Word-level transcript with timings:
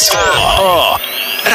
Ez 0.00 0.08
a 0.08 0.79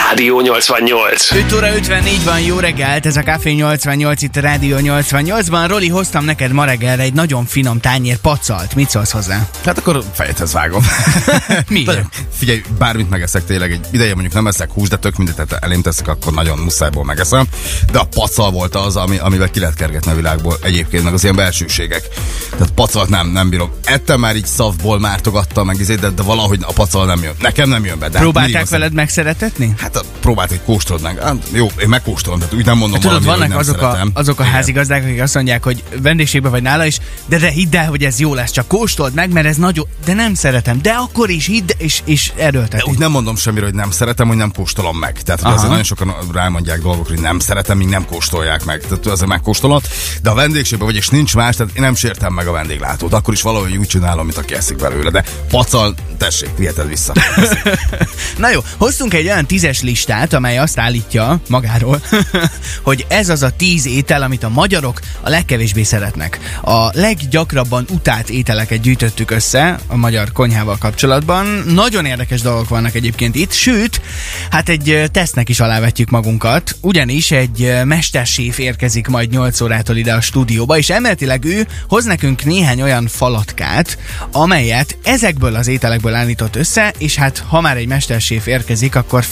Rádió 0.10 0.42
88. 0.42 1.32
5 1.32 1.54
óra 1.54 1.76
54 1.76 2.24
van, 2.24 2.40
jó 2.42 2.60
reggelt, 2.60 3.06
ez 3.06 3.16
a 3.18 3.22
Café 3.22 3.52
88 3.52 4.22
itt 4.22 4.36
a 4.36 4.40
Rádió 4.40 4.78
88-ban. 4.80 5.66
Roli, 5.68 5.88
hoztam 5.90 6.26
neked 6.26 6.52
ma 6.52 6.66
reggelre 6.66 7.04
egy 7.04 7.14
nagyon 7.14 7.46
finom 7.46 7.80
tányér 7.80 8.18
pacalt. 8.18 8.76
Mit 8.76 8.90
szólsz 8.90 9.12
hozzá? 9.12 9.48
Hát 9.66 9.78
akkor 9.78 10.04
fejedhez 10.14 10.54
vágom. 10.54 10.86
Nagyon- 11.68 12.10
Figyelj, 12.38 12.62
bármit 12.78 13.10
megeszek 13.10 13.46
tényleg, 13.46 13.72
egy 13.72 13.86
ideje 13.92 14.12
mondjuk 14.14 14.34
nem 14.34 14.48
eszek 14.48 14.72
hús, 14.72 14.88
de 14.88 14.96
tök 14.96 15.16
mindet 15.18 15.36
tehát 15.36 15.64
elém 15.64 15.82
teszek, 15.82 16.08
akkor 16.08 16.34
nagyon 16.34 16.58
muszájból 16.58 17.04
megeszem. 17.04 17.46
De 17.92 18.00
a 18.00 18.04
pacal 18.04 18.52
volt 18.52 18.76
az, 18.76 18.96
ami, 18.96 19.18
amivel 19.18 19.50
ki 19.50 19.60
lehet 19.60 19.76
kergetni 19.76 20.12
a 20.12 20.16
világból 20.16 20.58
egyébként, 20.62 21.04
meg 21.04 21.14
az 21.14 21.24
ilyen 21.24 21.36
belsőségek. 21.36 22.08
Tehát 22.50 22.72
pacalt 22.72 23.10
nem, 23.10 23.28
nem 23.28 23.50
bírom. 23.50 23.72
Ettem 23.84 24.20
már 24.20 24.36
így 24.36 24.46
szavból 24.46 25.00
mártogattam, 25.00 25.66
meg 25.66 25.80
izé, 25.80 25.96
de, 25.96 26.10
de 26.10 26.22
valahogy 26.22 26.60
a 26.62 26.74
pacal 26.74 27.06
nem 27.06 27.24
jön. 27.24 27.34
Nekem 27.42 27.70
nem 27.70 27.86
jön 27.86 28.00
be. 28.00 28.10
De 28.10 28.18
Próbálták 28.20 28.44
mindig 28.44 28.62
azt- 28.62 28.72
veled 28.72 28.94
megszeretetni? 28.94 29.74
Hát 29.78 29.95
a- 29.96 30.04
próbált 30.20 30.52
egy 30.52 30.62
meg. 31.02 31.20
Hát, 31.22 31.36
jó, 31.52 31.68
én 31.82 31.88
megkóstolom, 31.88 32.40
tehát 32.40 32.54
úgy 32.54 32.66
nem 32.66 32.78
mondom 32.78 33.00
Tudod, 33.00 33.24
valamiről, 33.26 33.48
vannak 33.48 33.66
hogy 33.66 33.66
nem 33.66 33.76
azok 33.76 33.90
a, 33.90 33.92
szeretem. 33.92 34.12
azok 34.14 34.40
a 34.40 34.44
házigazdák, 34.44 35.04
akik 35.04 35.22
azt 35.22 35.34
mondják, 35.34 35.64
hogy 35.64 35.84
vendégségben 36.02 36.52
vagy 36.52 36.62
nála 36.62 36.86
is, 36.86 36.98
de 37.26 37.38
de 37.38 37.50
hidd 37.50 37.76
el, 37.76 37.88
hogy 37.90 38.04
ez 38.04 38.20
jó 38.20 38.34
lesz, 38.34 38.52
csak 38.52 38.68
kóstold 38.68 39.14
meg, 39.14 39.32
mert 39.32 39.46
ez 39.48 39.56
nagyon, 39.58 39.88
de 40.06 40.14
nem 40.14 40.34
szeretem, 40.34 40.82
de 40.82 40.90
akkor 40.92 41.30
is 41.30 41.46
hidd, 41.46 41.70
és, 41.78 42.02
és 42.06 42.32
De 42.36 42.44
erőlteti. 42.44 42.90
úgy 42.90 42.98
nem 42.98 43.12
mondom 43.12 43.36
semmire, 43.36 43.66
hogy 43.66 43.74
nem 43.74 43.92
szeretem, 43.92 44.28
hogy 44.28 44.38
nem 44.38 44.52
kóstolom 44.52 44.98
meg. 44.98 45.22
Tehát 45.22 45.40
hogy 45.42 45.50
Aha. 45.50 45.56
azért 45.56 45.70
nagyon 45.70 45.86
sokan 45.86 46.16
rámondják 46.34 46.82
dolgokra, 46.82 47.14
hogy 47.14 47.24
nem 47.24 47.40
szeretem, 47.40 47.78
míg 47.78 47.88
nem 47.88 48.06
kóstolják 48.06 48.66
meg. 48.66 48.80
Tehát 48.82 49.06
azért 49.06 49.30
megkóstolod. 49.30 49.84
De 50.22 50.30
a 50.30 50.34
vendégségben 50.34 50.88
vagy, 50.88 50.96
és 50.96 51.08
nincs 51.10 51.36
más, 51.36 51.56
tehát 51.56 51.76
én 51.76 51.82
nem 51.82 51.96
sértem 51.96 52.34
meg 52.34 52.48
a 52.48 52.52
vendéglátót. 52.52 53.14
Akkor 53.14 53.34
is 53.34 53.42
valahogy 53.42 53.78
úgy 53.78 53.88
csinálom, 53.88 54.26
mint 54.26 54.38
aki 54.38 54.54
eszik 54.56 54.78
belőle. 54.78 55.10
De 55.10 55.24
pacal, 55.50 55.94
tessék, 56.18 56.50
viheted 56.58 56.88
vissza. 56.88 57.14
Na 58.38 58.50
jó, 58.52 58.60
hoztunk 58.78 59.14
egy 59.14 59.26
olyan 59.26 59.46
tízes 59.46 59.82
listát, 59.86 60.34
amely 60.34 60.58
azt 60.58 60.80
állítja 60.80 61.40
magáról, 61.50 62.02
hogy 62.84 63.06
ez 63.10 63.30
az 63.30 63.44
a 63.44 63.50
tíz 63.50 63.86
étel, 63.86 64.22
amit 64.22 64.44
a 64.44 64.50
magyarok 64.50 65.00
a 65.22 65.30
legkevésbé 65.30 65.84
szeretnek. 65.84 66.40
A 66.62 66.90
leggyakrabban 66.94 67.86
utált 67.90 68.30
ételeket 68.30 68.82
gyűjtöttük 68.82 69.32
össze 69.32 69.80
a 69.88 69.96
magyar 69.96 70.32
konyhával 70.32 70.78
kapcsolatban. 70.78 71.46
Nagyon 71.68 72.06
érdekes 72.06 72.42
dolgok 72.42 72.70
vannak 72.70 72.96
egyébként 72.96 73.36
itt, 73.36 73.52
sőt, 73.52 74.02
hát 74.50 74.70
egy 74.70 74.90
ö, 74.90 75.08
tesztnek 75.08 75.50
is 75.50 75.60
alávetjük 75.60 76.10
magunkat, 76.10 76.76
ugyanis 76.82 77.32
egy 77.32 77.74
mesterséf 77.84 78.58
érkezik 78.60 79.08
majd 79.08 79.30
8 79.30 79.62
órától 79.62 79.96
ide 79.96 80.14
a 80.14 80.22
stúdióba, 80.22 80.78
és 80.78 80.90
emeletileg 80.90 81.46
ő 81.46 81.68
hoz 81.88 82.06
nekünk 82.06 82.44
néhány 82.44 82.82
olyan 82.82 83.08
falatkát, 83.08 83.98
amelyet 84.32 84.98
ezekből 85.04 85.56
az 85.56 85.68
ételekből 85.68 86.14
állított 86.14 86.56
össze, 86.56 86.94
és 86.98 87.16
hát 87.16 87.44
ha 87.48 87.62
már 87.62 87.78
egy 87.78 87.88
mesterséf 87.88 88.48
érkezik, 88.48 88.96
akkor 88.96 89.24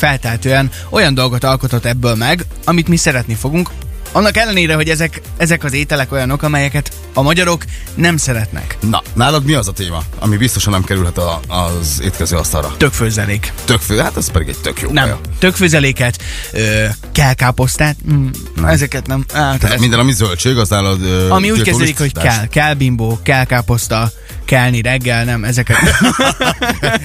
felteltően 0.44 0.70
olyan 0.90 1.14
dolgot 1.14 1.44
alkotott 1.44 1.86
ebből 1.86 2.16
meg, 2.16 2.46
amit 2.66 2.88
mi 2.88 2.96
szeretni 2.96 3.34
fogunk, 3.34 3.70
annak 4.12 4.38
ellenére, 4.38 4.76
hogy 4.76 4.90
ezek, 4.90 5.22
ezek 5.38 5.64
az 5.64 5.74
ételek 5.74 6.12
olyanok, 6.12 6.44
amelyeket 6.44 6.92
a 7.14 7.22
magyarok 7.22 7.64
nem 7.96 8.18
szeretnek. 8.18 8.78
Na, 8.90 9.02
nálad 9.14 9.46
mi 9.46 9.54
az 9.54 9.68
a 9.68 9.72
téma, 9.72 10.04
ami 10.20 10.38
biztosan 10.38 10.74
nem 10.74 10.84
kerülhet 10.84 11.18
a, 11.18 11.40
az 11.48 12.02
étkező 12.04 12.36
asztalra? 12.36 12.78
Tökfőzelék. 12.78 13.54
Tök 13.66 13.80
fő, 13.80 13.98
hát 13.98 14.18
ez 14.18 14.32
pedig 14.32 14.48
egy 14.48 14.58
tök 14.62 14.82
jó 14.82 14.92
Nem, 14.92 15.04
kaja. 15.04 15.20
tökfőzeléket, 15.40 16.22
ö, 16.52 16.86
kelkáposztát, 17.12 17.96
mm, 18.14 18.28
ezeket 18.66 19.08
nem. 19.08 19.26
Hát, 19.34 19.64
ez, 19.64 19.80
minden, 19.80 20.00
ami 20.00 20.12
zöldség, 20.12 20.58
az 20.58 20.70
nálad... 20.70 21.02
ö, 21.02 21.30
ami 21.30 21.52
úgy 21.52 21.62
kezdődik, 21.62 21.98
hogy 21.98 22.12
kell, 22.14 22.48
kell 22.48 22.74
bimbó, 22.74 23.20
kell 23.24 23.44
káposzta, 23.46 24.12
kelni 24.46 24.82
reggel, 24.82 25.24
nem, 25.24 25.44
ezeket, 25.44 25.78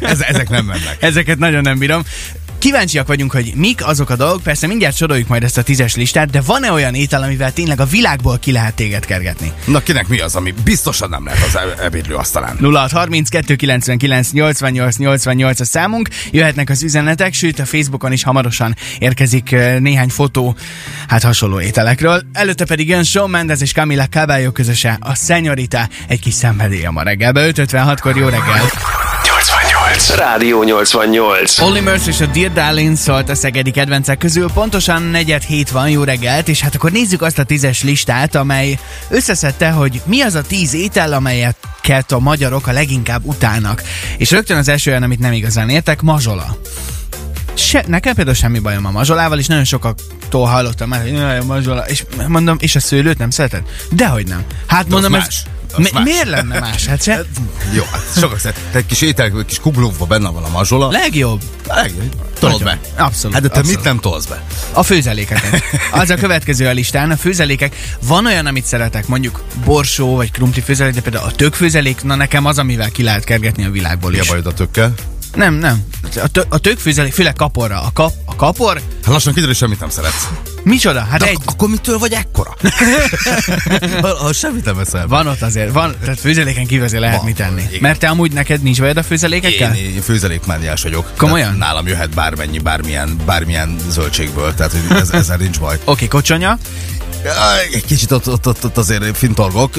Ez, 0.01 0.21
ezek 0.21 0.49
nem 0.49 0.65
mennek. 0.65 0.97
ezeket 1.01 1.39
nagyon 1.39 1.61
nem 1.61 1.79
bírom. 1.79 2.03
Kíváncsiak 2.59 3.07
vagyunk, 3.07 3.33
hogy 3.33 3.53
mik 3.55 3.87
azok 3.87 4.11
a 4.11 4.17
dolgok, 4.17 4.43
persze 4.43 4.67
mindjárt 4.67 4.97
soroljuk 4.97 5.29
majd 5.29 5.43
ezt 5.43 5.59
a 5.59 5.63
tízes 5.63 5.95
listát, 5.95 6.31
de 6.31 6.41
van-e 6.41 6.73
olyan 6.73 6.95
étel, 6.95 7.23
amivel 7.23 7.53
tényleg 7.53 7.81
a 7.81 7.85
világból 7.85 8.39
ki 8.39 8.53
lehet 8.53 8.75
téged 8.75 9.05
kergetni? 9.05 9.53
Na, 9.65 9.81
kinek 9.81 10.09
mi 10.09 10.21
az, 10.21 10.37
ami 10.37 10.55
biztosan 10.65 11.09
nem 11.09 11.25
lehet 11.25 11.45
az 11.45 11.59
ebédlő 11.83 12.15
asztalán? 12.15 12.59
0630 12.61 13.29
299 13.29 14.31
88 14.33 14.97
88 14.97 15.61
a 15.61 15.65
számunk, 15.65 16.09
jöhetnek 16.31 16.71
az 16.71 16.83
üzenetek, 16.83 17.33
sőt 17.33 17.59
a 17.59 17.65
Facebookon 17.65 18.13
is 18.13 18.23
hamarosan 18.23 18.77
érkezik 18.99 19.51
néhány 19.79 20.09
fotó, 20.09 20.57
hát 21.09 21.23
hasonló 21.23 21.61
ételekről. 21.61 22.23
Előtte 22.33 22.65
pedig 22.65 22.89
jön 22.89 23.05
Shawn 23.05 23.31
Mendes 23.31 23.61
és 23.61 23.73
Camila 23.73 24.07
Cabello 24.07 24.53
közöse, 24.53 24.97
a 25.01 25.15
Szenyorita, 25.15 25.89
egy 26.07 26.21
kis 26.21 26.35
szenvedély 26.35 26.85
a 26.85 26.91
ma 26.91 27.03
reggelbe. 27.03 27.51
5.56-kor 27.51 28.17
jó 28.17 28.29
reggel! 28.29 29.08
88. 29.89 30.17
Rádió 30.17 30.63
88. 30.63 31.59
Only 31.59 31.81
Mercy 31.81 32.09
és 32.09 32.21
a 32.21 32.27
Dear 32.27 32.53
Darling 32.53 32.97
szólt 32.97 33.29
a 33.29 33.35
szegedi 33.35 33.71
kedvencek 33.71 34.19
közül. 34.19 34.51
Pontosan 34.55 35.03
negyed 35.03 35.43
hét 35.43 35.71
van, 35.71 35.91
jó 35.91 36.03
reggelt, 36.05 36.49
és 36.49 36.61
hát 36.61 36.75
akkor 36.75 36.91
nézzük 36.91 37.23
azt 37.23 37.39
a 37.39 37.45
tízes 37.45 37.83
listát, 37.83 38.35
amely 38.35 38.79
összeszedte, 39.09 39.71
hogy 39.71 40.01
mi 40.05 40.21
az 40.21 40.35
a 40.35 40.43
tíz 40.43 40.75
étel, 40.75 41.13
amelyeket 41.13 42.13
a 42.13 42.19
magyarok 42.19 42.67
a 42.67 42.73
leginkább 42.73 43.25
utálnak. 43.25 43.83
És 44.17 44.31
rögtön 44.31 44.57
az 44.57 44.69
első 44.69 44.91
olyan, 44.91 45.03
amit 45.03 45.19
nem 45.19 45.33
igazán 45.33 45.69
értek, 45.69 46.03
mazsola. 46.03 46.59
Se, 47.55 47.85
nekem 47.87 48.15
például 48.15 48.37
semmi 48.37 48.59
bajom 48.59 48.87
a 48.87 48.91
mazsolával, 48.91 49.39
és 49.39 49.47
nagyon 49.47 49.65
sokaktól 49.65 50.47
hallottam 50.47 50.89
már, 50.89 51.01
hogy 51.01 51.13
jaj, 51.13 51.39
a 51.39 51.45
mazsola, 51.45 51.87
és 51.87 52.05
mondom, 52.27 52.57
és 52.61 52.77
a 52.77 52.81
szőlőt 52.81 53.19
nem 53.19 53.31
szereted? 53.31 53.63
Dehogy 53.91 54.27
nem. 54.27 54.45
Hát 54.67 54.85
az 54.85 54.91
mondom, 54.93 55.15
ez, 55.15 55.21
más. 55.21 55.45
Mi, 55.77 55.89
más. 55.93 56.05
miért 56.05 56.29
lenne 56.29 56.59
más? 56.61 56.87
Hát 56.87 57.03
se, 57.03 57.25
Jó, 57.73 57.83
hát 57.93 58.03
sokat 58.17 58.41
szeret. 58.41 58.61
Te 58.73 58.79
egy 58.79 58.87
kis 58.87 59.01
étel, 59.01 59.27
egy 59.27 59.45
kis 59.47 59.59
kuglókban 59.61 60.09
benne 60.09 60.29
van 60.29 60.45
a 60.45 60.49
mazsola. 60.49 60.91
legjobb. 60.91 61.41
Legjobb. 61.67 62.15
Tolod 62.39 62.63
be. 62.65 62.79
Abszolút, 62.97 63.35
Hát 63.35 63.43
de 63.43 63.49
te 63.49 63.59
abszolút. 63.59 63.77
mit 63.77 63.85
nem 63.85 63.99
tolsz 63.99 64.25
be? 64.25 64.43
A 64.73 64.83
főzelékeket. 64.83 65.63
Az 65.93 66.11
a 66.11 66.15
következő 66.15 66.67
a 66.67 66.73
listán. 66.73 67.11
A 67.11 67.17
főzelékek, 67.17 67.77
van 68.03 68.27
olyan, 68.27 68.47
amit 68.47 68.65
szeretek, 68.65 69.07
mondjuk 69.09 69.43
borsó 69.65 70.15
vagy 70.17 70.31
krumpli 70.31 70.61
főzelék, 70.61 70.95
de 70.95 71.01
például 71.01 71.25
a 71.27 71.31
tök 71.33 71.55
főzelék, 71.55 72.03
na 72.03 72.15
nekem 72.15 72.45
az, 72.45 72.59
amivel 72.59 72.91
ki 72.91 73.03
lehet 73.03 73.25
kergetni 73.25 73.65
a 73.65 73.71
világból 73.71 74.11
Mi 74.11 74.19
a 74.19 74.23
is. 74.23 74.29
bajod 74.29 74.47
a 74.47 74.53
tökkel? 74.53 74.95
Nem, 75.35 75.55
nem. 75.55 75.85
A, 76.17 76.27
tö- 76.29 76.47
a 76.49 76.59
tök 76.59 76.79
főzelék, 76.79 77.13
főleg 77.13 77.33
kaporra. 77.35 77.81
A, 77.83 77.91
kap, 77.93 78.13
a 78.27 78.37
kapor, 78.37 78.75
Hát 78.75 79.13
lassan 79.13 79.33
kiderül, 79.33 79.47
hogy 79.47 79.57
semmit 79.57 79.81
nem 79.81 79.91
szeretsz. 79.91 80.29
micsoda? 80.63 81.01
Hát 81.11 81.21
De 81.21 81.27
egy, 81.27 81.35
ak- 81.37 81.51
akkor 81.51 81.69
mitől 81.69 81.99
vagy 81.99 82.13
ekkora? 82.13 82.57
ha, 84.21 84.33
semmit 84.33 84.65
nem 84.65 84.79
eszel. 84.79 85.07
van 85.07 85.27
ott 85.27 85.43
azért, 85.43 85.73
van, 85.73 85.95
tehát 86.01 86.21
főzeléken 86.21 86.67
kívül 86.67 87.01
lehet 87.01 87.17
Van, 87.17 87.25
mit 87.25 87.37
tenni. 87.37 87.61
igen. 87.69 87.79
Mert 87.81 87.99
te 87.99 88.09
amúgy 88.09 88.33
neked 88.33 88.63
nincs 88.63 88.81
bajod 88.81 88.97
a 88.97 89.03
főzelékekkel? 89.03 89.75
Én, 89.75 89.85
én 89.95 90.01
főzelékmániás 90.01 90.83
vagyok. 90.83 91.13
Komolyan? 91.17 91.45
Tehát 91.53 91.59
Nálam 91.59 91.87
jöhet 91.87 92.11
bármennyi, 92.15 92.59
bármilyen, 92.59 93.17
bármilyen 93.27 93.77
zöldségből, 93.91 94.55
tehát 94.55 94.73
hogy 94.73 94.97
ez, 94.97 95.11
ezzel 95.11 95.37
nincs 95.37 95.61
baj. 95.61 95.75
Oké, 95.75 95.83
okay, 95.91 96.09
kocsonya. 96.09 96.59
Egy 97.73 97.85
kicsit 97.85 98.11
ott, 98.11 98.29
ott, 98.29 98.47
ott, 98.47 98.65
ott 98.65 98.77
azért 98.77 99.17
fintorgok. 99.17 99.75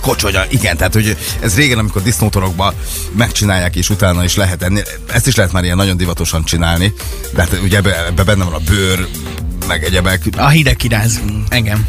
Kocsonya, 0.00 0.44
igen, 0.48 0.76
tehát 0.76 0.92
hogy 0.92 1.16
ez 1.40 1.56
régen, 1.56 1.78
amikor 1.78 2.02
disznótorokba 2.02 2.74
megcsinálják 3.16 3.76
és 3.76 3.90
utána 3.90 4.24
is 4.24 4.36
lehet 4.36 4.62
enni, 4.62 4.80
ezt 5.12 5.26
is 5.26 5.34
lehet 5.34 5.52
már 5.52 5.64
ilyen 5.64 5.76
nagyon 5.76 5.96
divatosan 5.96 6.44
csinálni, 6.44 6.94
de 7.34 7.40
hát 7.40 7.58
ugye 7.62 7.76
ebbe, 7.76 8.06
ebbe 8.06 8.22
benne 8.22 8.44
van 8.44 8.54
a 8.54 8.58
bőr, 8.58 9.08
meg 9.66 9.84
egyebek, 9.84 10.22
A 10.36 10.48
hideg 10.48 10.76
kiráz. 10.76 11.20
Engem. 11.48 11.86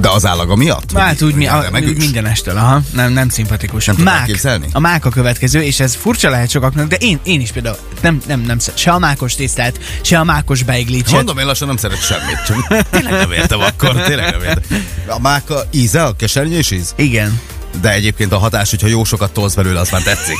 De 0.00 0.08
az 0.10 0.26
állaga 0.26 0.56
miatt? 0.56 0.92
Hát 0.98 1.22
úgy, 1.22 1.34
mi, 1.34 1.46
a, 1.46 1.68
minden 1.96 2.26
estől, 2.26 2.56
aha, 2.56 2.80
nem, 2.92 3.12
nem 3.12 3.28
szimpatikus. 3.28 3.86
Nem 3.86 3.96
Mák. 3.98 4.18
elképzelni? 4.20 4.66
A 4.72 4.78
mák 4.80 5.04
a 5.04 5.10
következő, 5.10 5.62
és 5.62 5.80
ez 5.80 5.94
furcsa 5.94 6.30
lehet 6.30 6.50
sokaknak, 6.50 6.88
de 6.88 6.96
én, 6.96 7.18
én 7.22 7.40
is 7.40 7.52
például 7.52 7.76
nem, 8.00 8.20
nem, 8.26 8.40
nem, 8.40 8.58
se 8.74 8.90
a 8.90 8.98
mákos 8.98 9.34
tésztát, 9.34 9.80
se 10.02 10.18
a 10.18 10.24
mákos 10.24 10.62
beiglit, 10.62 11.08
se 11.08 11.14
Mondom, 11.14 11.38
én 11.38 11.46
lassan 11.46 11.68
nem 11.68 11.76
szeret 11.76 12.02
semmit, 12.02 12.44
csak 12.46 12.86
tényleg 12.90 13.12
nem 13.12 13.32
értem 13.32 13.60
akkor, 13.60 14.02
tényleg 14.02 14.30
nem 14.30 14.42
értem. 14.42 14.86
A 15.16 15.18
máka 15.18 15.62
íze, 15.70 16.04
a 16.04 16.16
kesernyés 16.16 16.70
íz? 16.70 16.92
Igen. 16.96 17.40
De 17.80 17.92
egyébként 17.92 18.32
a 18.32 18.38
hatás, 18.38 18.70
hogyha 18.70 18.86
jó 18.86 19.04
sokat 19.04 19.32
tolsz 19.32 19.54
belőle, 19.54 19.80
az 19.80 19.90
már 19.90 20.02
tetszik. 20.02 20.36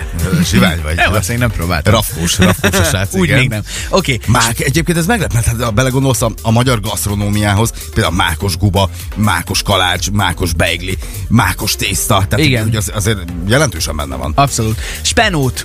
Sivány 0.50 0.82
vagy. 0.82 0.96
Nem, 0.96 1.12
azt 1.12 1.28
még 1.28 1.38
nem 1.38 1.50
próbáltam. 1.50 1.92
Rafkós, 1.92 2.38
rafkós 2.38 2.80
a 2.80 2.84
srác, 2.84 3.14
Úgy 3.20 3.24
igen. 3.24 3.38
még 3.38 3.48
nem. 3.48 3.62
Oké. 3.88 4.14
Okay. 4.14 4.32
Mák, 4.32 4.60
egyébként 4.60 4.98
ez 4.98 5.06
meglep, 5.06 5.32
mert 5.32 5.46
hát, 5.46 5.62
ha 5.62 5.70
belegondolsz 5.70 6.22
a, 6.22 6.30
a 6.42 6.50
magyar 6.50 6.80
gasztronómiához, 6.80 7.72
például 7.94 8.14
mákos 8.14 8.56
guba, 8.56 8.90
mákos 9.16 9.62
kalács, 9.62 10.10
mákos 10.10 10.52
beigli, 10.52 10.98
mákos 11.28 11.76
tészta, 11.76 12.24
tehát 12.28 12.46
Igen. 12.46 12.62
Hogy 12.62 12.76
az, 12.76 12.90
azért 12.94 13.18
jelentősen 13.46 13.96
benne 13.96 14.16
van. 14.16 14.32
Abszolút. 14.34 14.80
Spenót. 15.02 15.64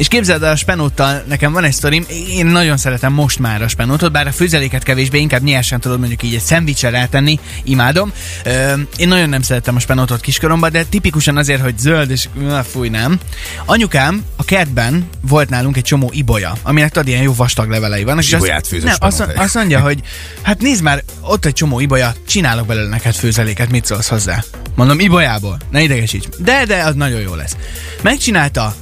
És 0.00 0.08
képzeld 0.08 0.42
el, 0.42 0.50
a 0.50 0.56
spenóttal 0.56 1.22
nekem 1.28 1.52
van 1.52 1.64
egy 1.64 1.72
sztorim, 1.72 2.04
én 2.28 2.46
nagyon 2.46 2.76
szeretem 2.76 3.12
most 3.12 3.38
már 3.38 3.62
a 3.62 3.68
spenótot, 3.68 4.12
bár 4.12 4.26
a 4.26 4.32
főzeléket 4.32 4.82
kevésbé, 4.82 5.18
inkább 5.18 5.42
nyersen 5.42 5.80
tudod 5.80 5.98
mondjuk 5.98 6.22
így 6.22 6.34
egy 6.34 6.40
szendvicsre 6.40 6.90
rátenni, 6.90 7.38
imádom. 7.64 8.12
Ö, 8.44 8.72
én 8.96 9.08
nagyon 9.08 9.28
nem 9.28 9.42
szerettem 9.42 9.76
a 9.76 9.80
spenótot 9.80 10.20
kiskoromban, 10.20 10.72
de 10.72 10.84
tipikusan 10.84 11.36
azért, 11.36 11.60
hogy 11.62 11.78
zöld, 11.78 12.10
és 12.10 12.28
na, 12.34 12.62
fúj, 12.62 12.88
nem. 12.88 13.18
Anyukám 13.64 14.24
a 14.36 14.44
kertben 14.44 15.08
volt 15.20 15.48
nálunk 15.48 15.76
egy 15.76 15.82
csomó 15.82 16.10
ibolya, 16.12 16.56
aminek 16.62 16.90
tudod, 16.90 17.08
ilyen 17.08 17.22
jó 17.22 17.34
vastag 17.34 17.70
levelei 17.70 18.04
vannak. 18.04 18.22
És 18.22 18.32
ibolyát 18.32 18.66
főzött 18.66 18.88
nem, 18.88 18.96
azt, 19.00 19.26
azt 19.36 19.54
mondja, 19.54 19.80
hogy 19.80 20.00
hát 20.42 20.60
nézd 20.60 20.82
már, 20.82 21.02
ott 21.20 21.44
egy 21.44 21.52
csomó 21.52 21.80
ibolya, 21.80 22.14
csinálok 22.26 22.66
belőle 22.66 22.88
neked 22.88 23.14
főzeléket, 23.14 23.70
mit 23.70 23.84
szólsz 23.84 24.08
hozzá? 24.08 24.44
Mondom, 24.74 25.00
ibolyából, 25.00 25.56
ne 25.70 25.82
idegesíts. 25.82 26.26
De, 26.38 26.64
de, 26.64 26.84
az 26.84 26.94
nagyon 26.94 27.20
jó 27.20 27.34
lesz. 27.34 27.56
Megcsinálta, 28.02 28.74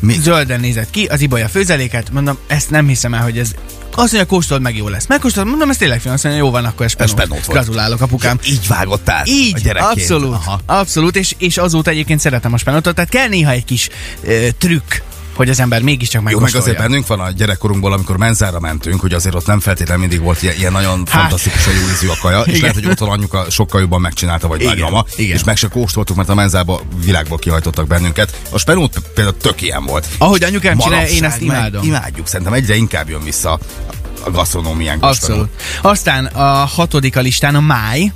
Mi? 0.00 0.14
Zölden 0.20 0.60
nézett 0.60 0.90
ki, 0.90 1.04
az 1.04 1.20
ibolya 1.20 1.48
főzeléket, 1.48 2.10
mondom, 2.10 2.38
ezt 2.46 2.70
nem 2.70 2.86
hiszem 2.86 3.14
el, 3.14 3.22
hogy 3.22 3.38
ez 3.38 3.50
azt 3.94 4.12
mondja, 4.12 4.26
kóstold 4.26 4.62
meg, 4.62 4.76
jó 4.76 4.88
lesz. 4.88 5.06
Megkóstold, 5.06 5.46
mondom, 5.46 5.70
ez 5.70 5.76
tényleg 5.76 5.98
finom, 6.00 6.14
azt 6.14 6.24
mondja, 6.24 6.42
jó 6.42 6.50
van, 6.50 6.64
akkor 6.64 6.86
ez 6.86 6.92
spenót. 6.92 7.10
spenót 7.10 7.46
volt. 7.46 7.58
Gratulálok, 7.58 8.00
apukám. 8.00 8.38
Így 8.46 8.66
vágott 8.68 9.08
át 9.08 9.26
a 9.26 9.30
Így, 9.30 9.54
gyerekként. 9.62 9.92
abszolút, 9.92 10.34
Aha. 10.34 10.60
abszolút, 10.66 11.16
és, 11.16 11.34
és 11.38 11.58
azóta 11.58 11.90
egyébként 11.90 12.20
szeretem 12.20 12.52
a 12.52 12.56
spenótot, 12.56 12.94
tehát 12.94 13.10
kell 13.10 13.28
néha 13.28 13.50
egy 13.50 13.64
kis 13.64 13.88
ö, 14.22 14.46
trükk, 14.58 14.94
hogy 15.40 15.48
az 15.50 15.60
ember 15.60 15.82
mégiscsak 15.82 16.14
Jó, 16.20 16.22
meg 16.22 16.34
megkóstolja. 16.34 16.66
azért 16.66 16.78
bennünk 16.88 17.06
van 17.06 17.20
a 17.20 17.30
gyerekkorunkból, 17.30 17.92
amikor 17.92 18.16
menzára 18.16 18.60
mentünk, 18.60 19.00
hogy 19.00 19.12
azért 19.12 19.34
ott 19.34 19.46
nem 19.46 19.60
feltétlenül 19.60 20.00
mindig 20.06 20.20
volt 20.20 20.42
ilyen, 20.42 20.54
ilyen 20.56 20.72
nagyon 20.72 21.06
Hát. 21.10 21.20
fantasztikusan 21.20 21.74
jó 21.74 21.80
ízű 21.92 22.08
a 22.08 22.16
kaja, 22.20 22.40
és 22.40 22.46
Igen. 22.46 22.60
lehet, 22.60 22.74
hogy 22.76 22.86
otthon 22.86 23.08
anyuka 23.08 23.50
sokkal 23.50 23.80
jobban 23.80 24.00
megcsinálta, 24.00 24.48
vagy 24.48 24.62
nagymama, 24.62 25.04
igen. 25.16 25.36
és 25.36 25.44
meg 25.44 25.56
se 25.56 25.68
kóstoltuk, 25.68 26.16
mert 26.16 26.28
a 26.28 26.34
menzába 26.34 26.80
világból 27.04 27.38
kihajtottak 27.38 27.86
bennünket. 27.86 28.40
A 28.50 28.58
spenót 28.58 28.98
például 29.14 29.36
tök 29.36 29.62
ilyen 29.62 29.84
volt. 29.84 30.06
Ahogy 30.18 30.42
anyukám 30.44 30.78
csinálja, 30.78 31.08
én 31.08 31.24
ezt 31.24 31.40
imádom. 31.40 31.84
Imádjuk, 31.84 32.26
szerintem 32.26 32.54
egyre 32.54 32.76
inkább 32.76 33.08
jön 33.08 33.24
vissza 33.24 33.58
a 34.24 34.30
gasztronómiánk. 34.30 35.02
Abszolút. 35.02 35.48
Aztán 35.82 36.24
a 36.24 36.42
hatodik 36.64 37.16
a 37.16 37.20
listán 37.20 37.54
a 37.54 37.60
máj. 37.60 38.12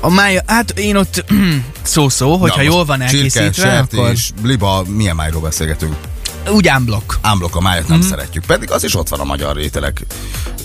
A 0.00 0.10
máj, 0.10 0.38
hát 0.46 0.70
én 0.70 0.96
ott 0.96 1.24
szó-szó, 1.82 2.36
hogyha 2.36 2.60
jól 2.60 2.84
van 2.84 3.00
elkészítve, 3.00 3.50
Csirke, 3.50 3.78
akkor 3.78 3.98
sertés, 3.98 4.30
liba, 4.42 4.84
milyen 4.88 5.16
májról 5.16 5.40
beszélgetünk? 5.42 5.96
Úgy 6.48 6.68
ámblok. 6.68 7.18
Ámblok 7.20 7.56
a 7.56 7.60
májat 7.60 7.88
nem 7.88 8.00
szeretjük, 8.00 8.44
pedig 8.46 8.70
az 8.70 8.84
is 8.84 8.94
ott 8.94 9.08
van 9.08 9.20
a 9.20 9.24
magyar 9.24 9.58
ételek 9.58 10.06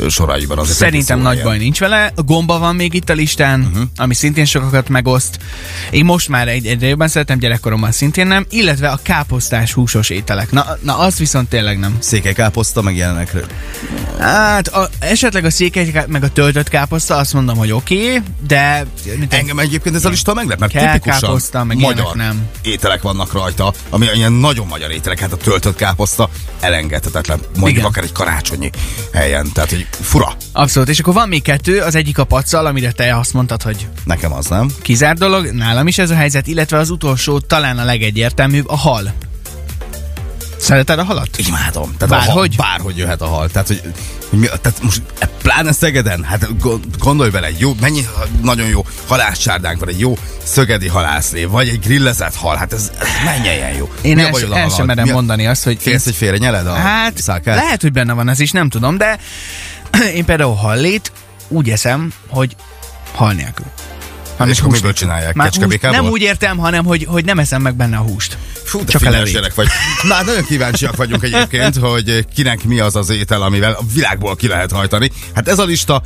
soraiban. 0.10 0.58
Azért 0.58 0.78
Szerintem 0.78 1.20
nagy 1.20 1.42
baj 1.42 1.58
nincs 1.58 1.80
vele. 1.80 2.12
A 2.16 2.22
gomba 2.22 2.60
van 2.60 2.76
még 2.76 2.94
itt 2.94 3.10
a 3.10 3.14
listán, 3.14 3.62
uh-huh. 3.62 3.84
ami 3.96 4.14
szintén 4.14 4.46
sokakat 4.46 4.90
megoszt. 4.90 5.40
Én 5.90 6.06
most 6.06 6.30
már 6.30 6.48
egy, 6.48 6.66
egyre 6.66 6.88
jobban 6.88 7.08
szeretem, 7.08 7.40
gyerekkoromban 7.40 7.92
szintén 7.92 8.28
nem. 8.28 8.46
Illetve 8.50 8.90
a 8.90 9.00
káposztás 9.02 9.74
húsos 9.74 10.10
ételek. 10.10 10.52
Na, 10.52 10.66
na 10.82 10.98
az 10.98 11.18
viszont 11.18 11.50
tényleg 11.50 11.80
nem. 11.80 11.98
Székelykáposzta, 12.00 12.82
meg 12.82 12.96
ilyenekre. 12.96 13.42
Hát 14.20 14.68
a, 14.68 14.90
esetleg 15.00 15.46
a 15.46 15.50
székely 15.50 16.06
meg 16.08 16.24
a 16.24 16.30
töltött 16.30 16.70
káposzta, 16.70 17.16
azt 17.16 17.34
mondom, 17.34 17.58
hogy 17.58 17.72
oké, 17.72 18.08
okay, 18.08 18.22
de 18.48 18.86
mint 19.18 19.34
Engem 19.34 19.60
egyébként 19.60 19.96
ez 19.96 20.06
a 20.06 20.10
lista 20.10 20.34
meglep, 20.34 20.60
mert 20.60 20.72
tipikusan 20.72 21.20
káposzta, 21.20 21.64
meg 21.64 21.78
magyar 21.78 22.16
nem. 22.16 22.50
ételek 22.62 23.02
vannak 23.02 23.34
rajta, 23.34 23.74
ami 23.90 24.08
ilyen 24.14 24.32
nagyon 24.32 24.68
magyar 24.68 24.92
ételek, 24.92 25.20
hát 25.20 25.32
a 25.32 25.38
töltött 25.38 25.71
káposzta 25.76 26.30
elengedhetetlen, 26.60 27.40
mondjuk 27.56 27.70
Igen. 27.70 27.86
akár 27.86 28.04
egy 28.04 28.12
karácsonyi 28.12 28.70
helyen, 29.14 29.52
tehát 29.54 29.70
hogy 29.70 29.88
fura, 29.92 30.36
Abszolút, 30.52 30.90
és 30.90 31.00
akkor 31.00 31.14
van 31.14 31.28
még 31.28 31.42
kettő, 31.42 31.80
az 31.80 31.96
egyik 31.96 32.18
a 32.18 32.24
paccal, 32.24 32.66
amire 32.66 32.92
te 32.92 33.18
azt 33.18 33.34
mondtad, 33.34 33.62
hogy 33.62 33.88
nekem 34.04 34.34
az 34.34 34.46
nem. 34.46 34.70
kizár 34.82 35.16
dolog, 35.16 35.46
nálam 35.46 35.88
is 35.88 35.98
ez 35.98 36.10
a 36.10 36.16
helyzet, 36.16 36.48
illetve 36.48 36.78
az 36.78 36.90
utolsó, 36.90 37.40
talán 37.40 37.78
a 37.78 37.84
legegyértelműbb, 37.84 38.70
a 38.70 38.76
hal. 38.76 39.14
Szereted 40.58 41.00
a 41.00 41.04
halat? 41.04 41.38
Imádom. 41.38 41.96
Tehát 41.98 42.26
Bárhogy? 42.26 42.56
A 42.58 42.64
hal, 42.64 42.70
bárhogy 42.72 42.98
jöhet 42.98 43.22
a 43.22 43.26
hal. 43.28 43.50
Tehát, 43.50 43.68
hogy, 43.68 43.82
hogy 44.32 44.40
mi, 44.40 44.46
tehát 44.62 44.82
most 44.84 45.02
e, 45.20 45.26
pláne 45.42 45.72
Szegeden, 45.72 46.24
hát 46.24 46.58
go- 46.60 46.98
gondolj 47.00 47.30
bele, 47.30 47.48
jó, 47.58 47.74
mennyi 47.82 48.06
nagyon 48.42 48.68
jó 48.68 48.86
halászsárdánk 49.08 49.80
van, 49.80 49.90
egy 49.90 50.00
jó 50.00 50.18
szögedi 50.44 50.88
halászlé, 50.88 51.44
vagy 51.44 51.68
egy 51.68 51.80
grillezett 51.80 52.36
hal, 52.36 52.56
hát 52.56 52.74
ez, 52.74 52.92
ez 53.00 53.08
mennyien 53.26 53.74
jó. 53.76 53.92
Én 54.02 54.16
Mi 54.16 54.22
el, 54.22 54.28
el 54.28 54.48
hallal? 54.48 54.70
sem 54.70 54.86
merem 54.86 55.10
mondani 55.10 55.48
azt, 55.48 55.64
hogy... 55.64 55.78
Félsz, 55.82 56.04
hogy 56.04 56.16
félre 56.16 56.38
nyeled 56.38 56.68
a 56.68 56.74
Hát, 56.74 57.18
szákát? 57.18 57.56
lehet, 57.56 57.82
hogy 57.82 57.92
benne 57.92 58.14
van 58.14 58.30
ez 58.30 58.40
is, 58.40 58.52
nem 58.52 58.70
tudom, 58.70 58.98
de 58.98 59.20
én 60.16 60.26
például 60.26 60.56
hallét 60.56 61.12
úgy 61.48 61.70
eszem, 61.70 62.14
hogy 62.30 62.56
hal 63.16 63.34
nélkül. 63.34 63.66
És 64.50 64.60
akkor 64.60 64.72
miből 64.72 64.94
csinálják? 64.94 65.34
Kecskebékából? 65.34 66.02
nem 66.02 66.12
úgy 66.12 66.22
értem, 66.22 66.58
hanem 66.58 66.86
hogy, 66.86 67.06
hogy 67.10 67.26
nem 67.26 67.40
eszem 67.40 67.62
meg 67.62 67.76
benne 67.76 67.98
a 67.98 68.02
húst. 68.02 68.38
Fú, 68.64 68.84
de 68.84 68.92
Csak 68.92 69.02
a 69.02 69.24
gyerek 69.24 69.56
vagy. 69.56 69.68
Na, 70.04 70.14
hát 70.14 70.26
nagyon 70.26 70.46
kíváncsiak 70.46 70.96
vagyunk 70.96 71.24
egyébként, 71.24 71.78
hogy 71.92 72.26
kinek 72.36 72.64
mi 72.64 72.80
az 72.80 72.96
az 72.96 73.10
étel, 73.10 73.42
amivel 73.42 73.72
a 73.72 73.84
világból 73.94 74.36
ki 74.36 74.48
lehet 74.48 74.72
hajtani. 74.72 75.12
Hát 75.36 75.48
ez 75.48 75.60
a 75.60 75.64
lista, 75.64 76.02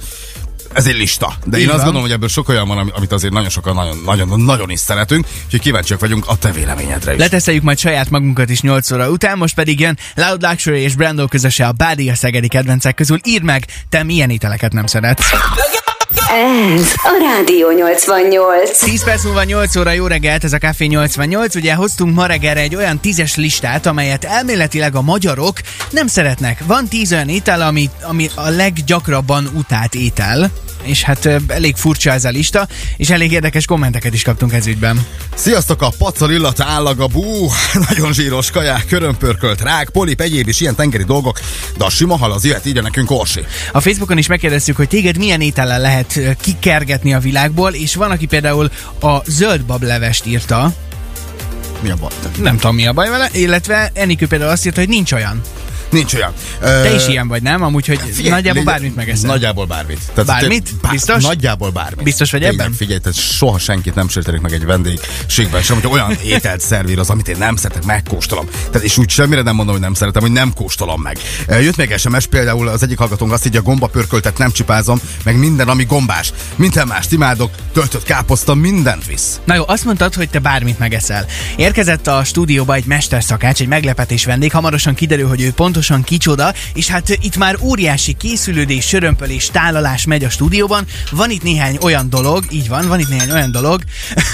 ez 0.74 0.88
egy 0.88 0.96
lista. 0.96 1.34
De 1.46 1.58
Így 1.58 1.64
én 1.64 1.70
azt 1.70 1.78
gondolom, 1.78 2.02
hogy 2.02 2.12
ebből 2.12 2.28
sok 2.28 2.50
olyan 2.50 2.68
van, 2.68 2.78
ami- 2.78 2.92
amit 2.96 3.12
azért 3.12 3.34
nagyon 3.34 3.50
sokan 3.50 3.76
nagyon, 3.76 3.98
nagyon, 4.06 4.40
nagyon 4.40 4.70
is 4.70 4.80
szeretünk, 4.80 5.28
úgyhogy 5.46 5.60
kíváncsiak 5.60 6.00
vagyunk 6.00 6.28
a 6.28 6.36
te 6.36 6.52
véleményedre 6.52 7.14
is. 7.14 7.20
Leteszeljük 7.20 7.64
majd 7.64 7.80
saját 7.80 8.10
magunkat 8.10 8.50
is 8.50 8.62
8 8.62 8.92
óra 8.92 9.10
után, 9.10 9.38
most 9.38 9.56
pedig 9.56 9.80
jön 9.80 9.98
Loud 10.16 10.42
Luxury 10.42 10.80
és 10.80 10.96
Brando 10.96 11.28
közöse 11.28 11.68
a 11.68 11.72
Bádi 11.72 12.10
a 12.10 12.16
szegedi 12.16 12.48
kedvencek 12.48 12.96
közül. 12.96 13.20
Írd 13.24 13.44
meg, 13.44 13.66
te 13.90 14.04
milyen 14.04 14.30
ételeket 14.30 14.74
nem 14.74 14.86
szeretsz. 14.86 15.26
Ez 16.32 16.94
a 17.04 17.18
Rádió 17.22 17.72
88. 17.72 18.80
10 18.80 19.04
perc 19.04 19.24
múlva 19.24 19.44
8 19.44 19.76
óra 19.76 19.92
jó 19.92 20.08
reggelt, 20.08 20.44
ez 20.44 20.54
a 20.54 20.58
Café 20.58 20.86
88. 20.86 21.56
Ugye 21.56 21.74
hoztunk 21.74 22.16
ma 22.16 22.26
reggelre 22.26 22.60
egy 22.60 22.76
olyan 22.76 23.00
tízes 23.00 23.36
listát, 23.36 23.86
amelyet 23.86 24.24
elméletileg 24.24 24.96
a 24.96 25.02
magyarok 25.02 25.60
nem 25.90 26.08
szeretnek. 26.08 26.64
Van 26.66 26.88
10 26.88 27.12
olyan 27.12 27.30
étel, 27.30 27.62
ami, 27.62 27.90
ami 28.02 28.30
a 28.36 28.50
leggyakrabban 28.50 29.50
utált 29.54 29.96
étel, 29.96 30.52
és 30.86 31.04
hát 31.04 31.30
elég 31.48 31.76
furcsa 31.76 32.12
ez 32.12 32.26
a 32.26 32.30
lista, 32.30 32.68
és 32.98 33.10
elég 33.10 33.32
érdekes 33.32 33.66
kommenteket 33.66 34.14
is 34.14 34.22
kaptunk 34.22 34.54
ez 34.54 34.68
ügyben. 34.68 35.06
Sziasztok, 35.36 35.82
a 35.82 35.92
pacal 35.98 36.32
illat 36.32 36.60
állaga, 36.60 37.08
bú, 37.08 37.50
nagyon 37.90 38.14
zsíros 38.14 38.52
kaják, 38.52 38.86
körömpörkölt 38.86 39.62
rák, 39.62 39.90
polip, 39.90 40.22
egyéb 40.22 40.48
is 40.48 40.60
ilyen 40.60 40.76
tengeri 40.76 41.04
dolgok, 41.04 41.40
de 41.78 41.86
a 41.86 41.90
sima 41.90 42.18
hal 42.18 42.32
az 42.32 42.46
jöhet, 42.46 42.66
írja 42.66 42.82
nekünk 42.82 43.12
Orsi. 43.12 43.42
A 43.72 43.80
Facebookon 43.82 44.18
is 44.18 44.28
megkérdeztük, 44.28 44.76
hogy 44.76 44.88
téged 44.88 45.18
milyen 45.18 45.42
étellel 45.42 45.82
lehet 45.82 46.20
kikergetni 46.42 47.14
a 47.14 47.20
világból, 47.20 47.72
és 47.72 47.96
van, 47.96 48.12
aki 48.12 48.26
például 48.26 48.72
a 49.02 49.18
zöld 49.26 49.62
bablevest 49.66 50.26
írta, 50.26 50.74
Mi 51.82 51.90
a 51.90 51.96
baj? 51.96 52.10
nem 52.42 52.56
tudom 52.58 52.76
mi 52.76 52.88
a 52.88 52.94
baj 52.94 53.10
vele, 53.10 53.30
illetve 53.34 53.92
Enikő 53.94 54.28
például 54.28 54.52
azt 54.52 54.66
írta, 54.66 54.80
hogy 54.80 54.90
nincs 54.90 55.12
olyan. 55.12 55.42
Nincs 55.90 56.14
olyan. 56.14 56.34
Te 56.60 56.94
is 56.96 57.08
ilyen 57.08 57.28
vagy, 57.28 57.42
nem? 57.42 57.64
Amúgy, 57.64 57.86
hogy 57.88 58.00
Figyelj, 58.00 58.30
nagyjából 58.30 58.54
légy- 58.64 58.66
bármit 58.72 58.96
megeszel. 58.96 59.30
Nagyjából 59.30 59.66
bármit. 59.66 60.00
Tehát 60.14 60.26
Bármit? 60.26 60.70
te- 60.82 60.90
Biztos? 60.90 61.24
Nagyjából 61.24 61.70
bármit. 61.70 62.04
Biztos 62.04 62.32
vagy 62.32 62.40
Tényleg, 62.40 62.60
ebben? 62.60 62.74
Figyelj, 62.74 63.00
tehát 63.00 63.18
soha 63.18 63.58
senkit 63.60 63.96
nem 63.96 64.10
sértenek 64.10 64.42
meg 64.42 64.54
egy 64.54 64.66
vendégségben 64.66 65.62
sem, 65.62 65.76
hogy 65.82 65.92
olyan 65.92 66.12
ételt 66.36 66.62
szervír 66.62 67.00
az, 67.00 67.10
amit 67.10 67.28
én 67.28 67.38
nem 67.38 67.56
szeretek, 67.56 67.86
megkóstolom. 67.86 68.46
Tehát 68.72 68.88
és 68.88 68.98
úgy 68.98 69.10
semmire 69.10 69.42
nem 69.42 69.56
mondom, 69.56 69.74
hogy 69.74 69.84
nem 69.84 69.94
szeretem, 69.94 70.22
hogy 70.22 70.32
nem 70.32 70.54
kóstolom 70.54 71.02
meg. 71.02 71.18
Jött 71.48 71.76
még 71.76 71.98
SMS, 71.98 72.26
például 72.26 72.68
az 72.68 72.84
egyik 72.84 72.98
hallgatónk 72.98 73.32
azt 73.32 73.46
így 73.46 73.56
a 73.56 73.62
gombapörköltet 73.62 74.38
nem 74.38 74.52
csipázom, 74.52 75.00
meg 75.24 75.38
minden, 75.38 75.68
ami 75.68 75.84
gombás. 75.84 76.34
Minden 76.56 76.88
mást 76.88 77.12
imádok, 77.12 77.52
töltött 77.74 78.04
káposzta, 78.04 78.54
mindent 78.54 79.06
visz. 79.06 79.40
Na 79.44 79.56
jó, 79.56 79.64
azt 79.68 79.86
mondtad, 79.86 80.14
hogy 80.14 80.30
te 80.30 80.40
bármit 80.40 80.80
megeszel. 80.80 81.26
Érkezett 81.56 82.08
a 82.08 82.24
stúdióba 82.24 82.74
egy 82.74 82.86
mesterszakács, 82.86 83.62
egy 83.62 83.68
meglepetés 83.68 84.26
vendég, 84.26 84.52
hamarosan 84.52 84.94
kiderül, 84.96 85.28
hogy 85.28 85.42
ő 85.42 85.52
pontosan 85.76 86.04
kicsoda, 86.04 86.54
és 86.74 86.88
hát 86.88 87.10
itt 87.22 87.38
már 87.38 87.58
óriási 87.62 88.14
készülődés, 88.14 88.86
sörömpölés, 88.88 89.50
tálalás 89.52 90.06
megy 90.06 90.24
a 90.24 90.30
stúdióban. 90.30 90.86
Van 91.12 91.30
itt 91.30 91.44
néhány 91.44 91.78
olyan 91.82 92.10
dolog, 92.10 92.44
így 92.50 92.68
van, 92.68 92.88
van 92.88 93.00
itt 93.00 93.10
néhány 93.10 93.32
olyan 93.32 93.52
dolog, 93.52 93.82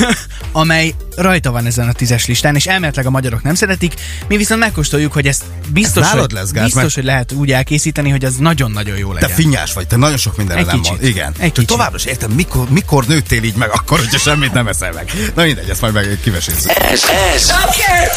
amely 0.51 0.93
rajta 1.15 1.51
van 1.51 1.65
ezen 1.65 1.88
a 1.88 1.91
tízes 1.91 2.25
listán, 2.25 2.55
és 2.55 2.65
elméletileg 2.65 3.05
a 3.05 3.10
magyarok 3.10 3.43
nem 3.43 3.55
szeretik, 3.55 3.93
mi 4.27 4.38
viszont 4.38 4.60
megkóstoljuk, 4.60 5.12
hogy 5.13 5.27
ezt 5.27 5.43
biztos, 5.67 6.03
Ez 6.03 6.10
nálad 6.10 6.25
hogy, 6.31 6.39
lesz, 6.39 6.51
Gáz, 6.51 6.63
biztos 6.63 6.81
mert- 6.83 6.95
hogy 6.95 7.03
lehet 7.03 7.31
úgy 7.31 7.51
elkészíteni, 7.51 8.10
hogy 8.10 8.25
az 8.25 8.36
nagyon-nagyon 8.36 8.98
jó 8.98 9.13
Te 9.13 9.19
legyen. 9.19 9.36
finnyás 9.38 9.74
vagy, 9.74 9.88
te 9.88 9.95
nagyon 9.95 10.17
sok 10.17 10.38
mindenre 10.38 10.71
Egy 10.71 10.88
van. 10.88 10.98
Igen. 11.01 11.33
Egy 11.38 11.51
kicsit. 11.51 11.67
Továbbra 11.69 11.98
is 11.98 12.05
értem, 12.05 12.31
mikor, 12.31 12.69
mikor 12.69 13.05
nőttél 13.05 13.43
így 13.43 13.55
meg 13.55 13.69
akkor, 13.69 14.00
hogyha 14.00 14.17
semmit 14.17 14.53
nem 14.53 14.67
eszel 14.67 14.91
meg. 14.91 15.12
Na 15.36 15.43
mindegy, 15.43 15.69
ezt 15.69 15.81
majd 15.81 15.93
meg 15.93 16.19
kivesézzük. 16.24 16.71
Ez, 16.71 17.01
ez 17.36 17.50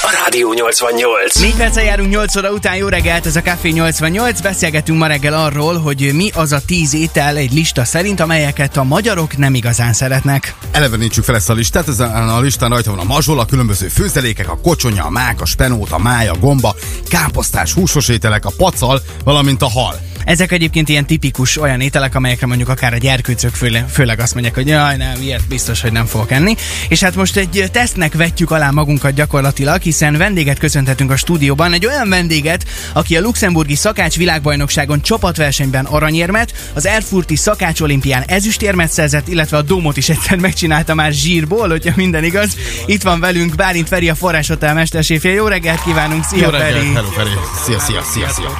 a 0.02 0.20
Rádió 0.24 0.52
88. 0.52 1.34
4 1.34 1.54
perccel 1.54 1.84
járunk 1.84 2.10
8 2.10 2.36
óra 2.36 2.50
után, 2.50 2.76
jó 2.76 2.88
reggelt, 3.14 3.36
ez 3.36 3.42
a 3.42 3.50
Café 3.50 3.70
88. 3.70 4.40
Beszélgetünk 4.40 4.98
ma 4.98 5.06
reggel 5.06 5.34
arról, 5.34 5.78
hogy 5.78 6.10
mi 6.14 6.30
az 6.34 6.52
a 6.52 6.60
10 6.66 6.94
étel 6.94 7.36
egy 7.36 7.52
lista 7.52 7.84
szerint, 7.84 8.20
amelyeket 8.20 8.76
a 8.76 8.84
magyarok 8.84 9.36
nem 9.36 9.54
igazán 9.54 9.92
szeretnek. 9.92 10.54
Elevenítsük 10.70 11.24
fel 11.24 11.34
ezt 11.34 11.50
a 11.50 11.52
listát, 11.52 11.88
ezen 11.88 12.28
a 12.28 12.40
listán 12.40 12.70
rajta 12.70 12.90
van 12.90 12.98
a 12.98 13.04
mazsol, 13.04 13.40
a 13.40 13.44
különböző 13.44 13.88
főzelékek, 13.88 14.50
a 14.50 14.58
kocsonya, 14.62 15.04
a 15.04 15.10
mák, 15.10 15.40
a 15.40 15.44
spenót, 15.44 15.90
a 15.90 15.98
mája, 15.98 16.32
a 16.32 16.38
gomba, 16.38 16.74
káposztás, 17.08 17.72
húsos 17.72 18.08
ételek, 18.08 18.44
a 18.44 18.52
pacal, 18.56 19.02
valamint 19.24 19.62
a 19.62 19.68
hal. 19.68 20.00
Ezek 20.24 20.52
egyébként 20.52 20.88
ilyen 20.88 21.06
tipikus 21.06 21.60
olyan 21.60 21.80
ételek, 21.80 22.14
amelyekre 22.14 22.46
mondjuk 22.46 22.68
akár 22.68 22.92
a 22.92 22.96
gyerkőcök 22.96 23.54
főle, 23.54 23.84
főleg 23.90 24.20
azt 24.20 24.34
mondják, 24.34 24.54
hogy 24.54 24.66
jaj, 24.66 24.96
nem, 24.96 25.22
ilyet 25.22 25.48
biztos, 25.48 25.80
hogy 25.80 25.92
nem 25.92 26.06
fogok 26.06 26.30
enni. 26.30 26.54
És 26.88 27.00
hát 27.00 27.14
most 27.14 27.36
egy 27.36 27.68
tesztnek 27.72 28.14
vetjük 28.14 28.50
alá 28.50 28.70
magunkat 28.70 29.14
gyakorlatilag, 29.14 29.80
hiszen 29.80 30.16
vendéget 30.16 30.58
köszönhetünk 30.58 31.10
a 31.10 31.16
stúdióban, 31.16 31.72
egy 31.72 31.86
olyan 31.86 32.08
vendéget, 32.08 32.64
aki 32.92 33.16
a 33.16 33.20
luxemburgi 33.20 33.74
szakács 33.74 34.16
világbajnokságon 34.16 35.02
csapatversenyben 35.02 35.84
aranyérmet, 35.84 36.52
az 36.74 36.86
Erfurti 36.86 37.36
szakács 37.36 37.80
olimpián 37.80 38.22
ezüstérmet 38.26 38.90
szerzett, 38.90 39.28
illetve 39.28 39.56
a 39.56 39.62
domot 39.62 39.96
is 39.96 40.08
egyszer 40.08 40.38
megcsinálta 40.38 40.94
már 40.94 41.12
zsírból, 41.12 41.68
hogyha 41.68 41.92
minden 41.96 42.24
igaz. 42.24 42.56
Itt 42.86 43.02
van 43.02 43.20
velünk 43.20 43.54
Bálint 43.54 43.88
Feri, 43.88 44.08
a 44.08 44.14
Forrás 44.14 44.48
Hotel 44.48 44.74
mesterséfje. 44.74 45.30
Jó 45.30 45.46
reggelt 45.46 45.82
kívánunk, 45.82 46.24
szia 46.24 46.50
Feri! 46.50 46.92
Hello, 46.92 47.10
Feri. 47.10 47.30
Szia, 47.64 47.78
szia, 47.78 48.02
szia, 48.02 48.28
szia. 48.28 48.50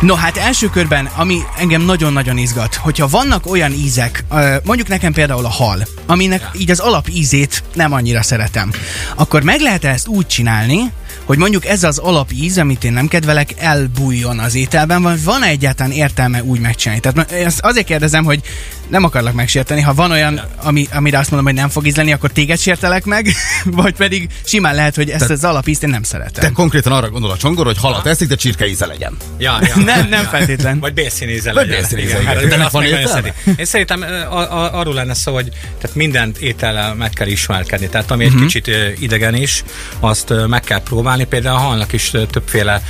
No 0.00 0.14
hát 0.14 0.36
első 0.36 0.68
körben, 0.88 1.10
ami 1.16 1.42
engem 1.58 1.82
nagyon-nagyon 1.82 2.38
izgat, 2.38 2.74
hogyha 2.74 3.08
vannak 3.08 3.46
olyan 3.46 3.72
ízek, 3.72 4.24
mondjuk 4.64 4.88
nekem 4.88 5.12
például 5.12 5.44
a 5.44 5.48
hal, 5.48 5.86
aminek 6.06 6.50
így 6.58 6.70
az 6.70 6.78
alap 6.78 7.08
ízét 7.08 7.62
nem 7.74 7.92
annyira 7.92 8.22
szeretem, 8.22 8.72
akkor 9.16 9.42
meg 9.42 9.60
lehet 9.60 9.84
ezt 9.84 10.08
úgy 10.08 10.26
csinálni, 10.26 10.92
hogy 11.24 11.38
mondjuk 11.38 11.66
ez 11.66 11.82
az 11.82 11.98
alapíz, 11.98 12.58
amit 12.58 12.84
én 12.84 12.92
nem 12.92 13.08
kedvelek, 13.08 13.54
elbújjon 13.56 14.38
az 14.38 14.54
ételben, 14.54 15.02
vagy 15.02 15.24
van-e 15.24 15.46
egyáltalán 15.46 15.92
értelme 15.92 16.42
úgy 16.42 16.60
megcsinálni? 16.60 17.02
Tehát 17.02 17.32
ezt 17.32 17.60
azért 17.60 17.86
kérdezem, 17.86 18.24
hogy 18.24 18.40
nem 18.88 19.04
akarlak 19.04 19.34
megsérteni, 19.34 19.80
ha 19.80 19.94
van 19.94 20.10
olyan, 20.10 20.40
ami, 20.56 20.86
amire 20.92 21.18
azt 21.18 21.30
mondom, 21.30 21.48
hogy 21.48 21.58
nem 21.60 21.68
fog 21.68 21.86
ízleni, 21.86 22.12
akkor 22.12 22.30
téged 22.30 22.58
sértelek 22.58 23.04
meg, 23.04 23.28
vagy 23.64 23.94
pedig 23.94 24.28
simán 24.44 24.74
lehet, 24.74 24.94
hogy 24.94 25.10
ezt 25.10 25.26
Te- 25.26 25.32
az 25.32 25.44
alapízt 25.44 25.82
én 25.82 25.90
nem 25.90 26.02
szeretem. 26.02 26.44
Te 26.44 26.50
konkrétan 26.50 26.92
arra 26.92 27.10
gondol 27.10 27.30
a 27.30 27.36
csongor, 27.36 27.66
hogy 27.66 27.78
halat 27.78 28.06
eszik, 28.06 28.28
de 28.28 28.34
csirke 28.34 28.66
íze 28.66 28.86
legyen. 28.86 29.16
Ja, 29.38 29.58
ja. 29.60 29.84
Nem, 29.84 30.08
nem 30.08 30.24
feltétlen. 30.24 30.78
Vagy 30.78 30.94
bélszínéze 30.94 31.52
Vagy 31.52 31.66
legyen. 31.66 31.80
bélszínéze, 31.80 32.20
Igen, 32.20 32.22
igen. 32.22 32.50
hát 32.50 32.58
De 32.58 32.68
van 32.70 32.84
értelme? 32.84 33.34
Én 33.56 33.64
szerintem 33.64 34.04
a, 34.30 34.36
a, 34.36 34.78
arról 34.78 34.94
lenne 34.94 35.14
szó, 35.14 35.34
hogy 35.34 35.48
tehát 35.80 35.96
mindent 35.96 36.38
étellel 36.38 36.94
meg 36.94 37.10
kell 37.10 37.26
ismerkedni. 37.26 37.88
Tehát 37.88 38.10
ami 38.10 38.24
egy 38.24 38.34
kicsit 38.34 38.68
ö, 38.68 38.88
idegen 38.98 39.34
is, 39.34 39.64
azt 40.00 40.32
meg 40.46 40.60
kell 40.60 40.82
próbálni. 40.82 41.03
Például 41.28 41.56
a 41.56 41.58
halnak 41.58 41.92
is 41.92 42.10
többféle 42.30 42.82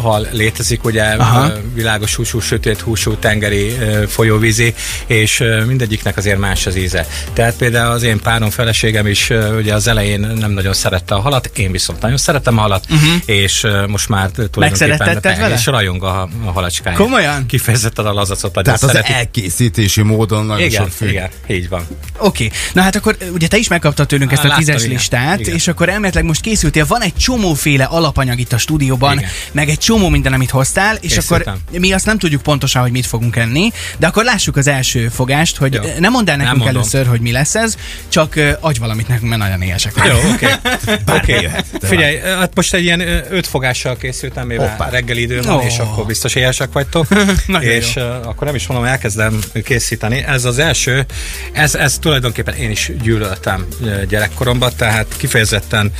hal 0.00 0.26
létezik, 0.30 0.84
ugye 0.84 1.02
Aha. 1.02 1.52
világos 1.74 2.14
húsú, 2.14 2.40
sötét 2.40 2.80
húsú, 2.80 3.14
tengeri, 3.14 3.76
ö, 3.80 4.06
folyóvízi, 4.08 4.74
és 5.06 5.40
ö, 5.40 5.64
mindegyiknek 5.64 6.16
azért 6.16 6.38
más 6.38 6.66
az 6.66 6.76
íze. 6.76 7.06
Tehát 7.32 7.56
például 7.56 7.92
az 7.92 8.02
én 8.02 8.20
párom 8.20 8.50
feleségem 8.50 9.06
is 9.06 9.30
ö, 9.30 9.58
ugye 9.58 9.74
az 9.74 9.86
elején 9.86 10.20
nem 10.20 10.50
nagyon 10.50 10.72
szerette 10.72 11.14
a 11.14 11.20
halat, 11.20 11.50
én 11.56 11.72
viszont 11.72 12.00
nagyon 12.00 12.16
szeretem 12.16 12.58
a 12.58 12.60
halat, 12.60 12.84
uh-huh. 12.90 13.10
és 13.24 13.66
most 13.88 14.08
már 14.08 14.30
tulajdonképpen 14.30 15.20
vele? 15.20 15.54
és 15.54 15.66
rajong 15.66 16.02
a, 16.02 16.28
a. 16.44 16.70
Komolyan? 16.94 17.46
Kifejezetten 17.46 18.06
a 18.06 18.12
lazacot 18.12 18.52
Tehát 18.52 18.82
az 18.82 18.88
szereti. 18.90 19.12
elkészítési 19.12 20.02
módon 20.02 20.46
nagyon 20.46 20.66
Igen, 20.66 20.82
sok 20.82 20.90
függ. 20.90 21.08
igen, 21.08 21.30
így 21.46 21.68
van. 21.68 21.86
Oké, 22.18 22.44
okay. 22.44 22.58
na 22.72 22.82
hát 22.82 22.96
akkor 22.96 23.16
ugye 23.32 23.48
te 23.48 23.56
is 23.56 23.68
megkaptad 23.68 24.06
tőlünk 24.06 24.32
ezt 24.32 24.40
Á, 24.40 24.44
a 24.44 24.48
láttam, 24.48 24.64
tízes 24.64 24.82
igen. 24.82 24.94
listát, 24.96 25.40
Igen. 25.40 25.54
és 25.54 25.68
akkor 25.68 25.88
elméletileg 25.88 26.24
most 26.24 26.40
készültél, 26.40 26.86
van 26.86 27.02
egy 27.02 27.12
csomóféle 27.34 27.84
alapanyag 27.84 28.38
itt 28.38 28.52
a 28.52 28.58
stúdióban, 28.58 29.18
Igen. 29.18 29.30
meg 29.52 29.68
egy 29.68 29.78
csomó 29.78 30.08
minden, 30.08 30.32
amit 30.32 30.50
hoztál, 30.50 30.96
és 31.00 31.14
Készültem. 31.14 31.54
akkor 31.66 31.80
mi 31.80 31.92
azt 31.92 32.06
nem 32.06 32.18
tudjuk 32.18 32.42
pontosan, 32.42 32.82
hogy 32.82 32.90
mit 32.90 33.06
fogunk 33.06 33.36
enni, 33.36 33.72
de 33.98 34.06
akkor 34.06 34.24
lássuk 34.24 34.56
az 34.56 34.66
első 34.66 35.08
fogást, 35.08 35.56
hogy 35.56 35.74
Jó. 35.74 35.80
nem 35.98 36.12
mondd 36.12 36.30
el 36.30 36.36
nekünk 36.36 36.66
először, 36.66 37.06
hogy 37.06 37.20
mi 37.20 37.32
lesz 37.32 37.54
ez, 37.54 37.76
csak 38.08 38.32
uh, 38.36 38.52
adj 38.60 38.78
valamit 38.78 39.08
nekünk, 39.08 39.28
mert 39.28 39.42
nagyon 39.42 39.62
éhesek 39.62 39.92
Jó, 39.96 40.30
oké. 40.32 40.46
Oké. 41.16 41.50
Figyelj, 41.82 42.18
hát 42.18 42.54
most 42.54 42.74
egy 42.74 42.82
ilyen 42.82 43.00
öt 43.30 43.46
fogással 43.46 43.96
készültem, 43.96 44.46
mivel 44.46 44.68
Hoppá. 44.68 44.90
reggeli 44.90 45.20
idő 45.20 45.42
van, 45.42 45.56
Ó. 45.56 45.60
és 45.60 45.78
akkor 45.78 46.06
biztos 46.06 46.34
éhesek 46.34 46.72
vagytok. 46.72 47.06
És 47.60 47.94
jó. 47.94 48.02
akkor 48.02 48.46
nem 48.46 48.54
is 48.54 48.66
mondom, 48.66 48.86
elkezdem 48.86 49.40
készíteni. 49.64 50.24
Ez 50.26 50.44
az 50.44 50.58
első, 50.58 51.06
ez, 51.52 51.74
ez 51.74 51.98
tulajdonképpen 51.98 52.54
én 52.54 52.70
is 52.70 52.90
gyűlöltem 53.02 53.66
gyerekkoromban, 54.08 54.72
tehát 54.76 55.06
kifejezetten 55.16 55.92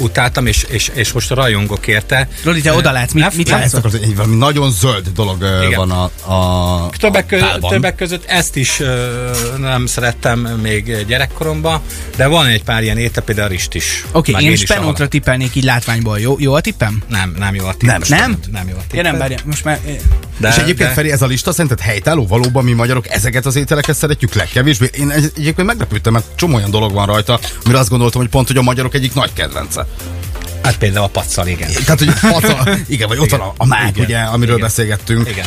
utáltam, 0.00 0.46
és, 0.46 0.65
és, 0.68 0.90
és 0.94 1.12
most 1.12 1.30
rajongok 1.30 1.86
érte. 1.86 2.28
Roli, 2.44 2.60
te 2.60 2.70
Ö, 2.70 2.74
odalátsz, 2.74 3.12
mit- 3.12 3.22
nem- 3.24 3.32
mit 3.36 3.48
látsz? 3.48 3.72
Akartam, 3.74 4.00
egy 4.02 4.16
valami 4.16 4.36
nagyon 4.36 4.70
zöld 4.70 5.08
dolog 5.14 5.36
Igen. 5.66 5.86
van 5.86 5.90
a, 5.90 6.32
a 6.34 6.90
Többek, 6.98 7.26
között, 7.26 7.48
tálban. 7.48 7.70
többek 7.70 7.94
között 7.94 8.24
ezt 8.26 8.56
is 8.56 8.82
nem 9.58 9.86
szerettem 9.86 10.38
még 10.40 11.04
gyerekkoromban, 11.06 11.80
de 12.16 12.26
van 12.26 12.46
egy 12.46 12.62
pár 12.62 12.82
ilyen 12.82 12.98
étel, 12.98 13.22
például 13.22 13.46
a 13.46 13.50
rist 13.50 13.74
is. 13.74 14.04
Oké, 14.12 14.30
okay, 14.32 14.44
én 14.44 14.52
is 14.52 14.62
a 14.62 14.66
halat. 14.66 14.78
spenótra 14.78 15.08
tippelnék 15.08 15.54
így 15.54 15.64
látványból. 15.64 16.18
Jó, 16.20 16.36
jó 16.38 16.54
a 16.54 16.60
tippem? 16.60 17.02
Nem, 17.08 17.34
nem 17.38 17.54
jó 17.54 17.66
a 17.66 17.74
tipp. 17.74 17.88
Nem, 17.88 18.00
Nem? 18.08 18.38
Nem 18.52 18.68
jó 18.68 18.74
a 18.76 18.80
tipp. 18.88 18.96
Ja, 18.96 19.02
nem, 19.02 19.18
várjál, 19.18 19.40
most 19.44 19.64
már... 19.64 19.80
De, 20.38 20.48
és 20.48 20.54
egyébként, 20.56 20.88
de, 20.88 20.94
Feri, 20.94 21.10
ez 21.10 21.22
a 21.22 21.26
lista 21.26 21.52
szerinted 21.52 21.80
helytálló? 21.80 22.26
Valóban 22.26 22.64
mi 22.64 22.72
magyarok 22.72 23.08
ezeket 23.08 23.46
az 23.46 23.56
ételeket 23.56 23.96
szeretjük 23.96 24.34
legkevésbé? 24.34 24.90
Én 24.98 25.10
egy- 25.10 25.32
egyébként 25.36 25.66
meglepődtem, 25.66 26.12
mert 26.12 26.24
csomó 26.36 26.54
olyan 26.56 26.70
dolog 26.70 26.92
van 26.92 27.06
rajta, 27.06 27.40
amire 27.64 27.78
azt 27.78 27.88
gondoltam, 27.88 28.20
hogy 28.20 28.30
pont, 28.30 28.46
hogy 28.46 28.56
a 28.56 28.62
magyarok 28.62 28.94
egyik 28.94 29.14
nagy 29.14 29.32
kedvence. 29.32 29.86
Hát 30.66 30.78
például 30.78 31.04
a 31.04 31.08
paccal, 31.08 31.46
igen. 31.46 31.70
Tehát, 31.84 31.98
hogy 31.98 32.12
paca, 32.32 32.68
igen, 32.88 33.08
vagy 33.08 33.18
ott 33.18 33.30
van 33.30 33.40
a, 33.40 33.52
a 33.56 33.66
mák, 33.66 33.88
Igen. 33.90 34.04
ugye, 34.04 34.18
amiről 34.18 34.54
Igen. 34.56 34.66
beszélgettünk. 34.66 35.28
Igen. 35.28 35.46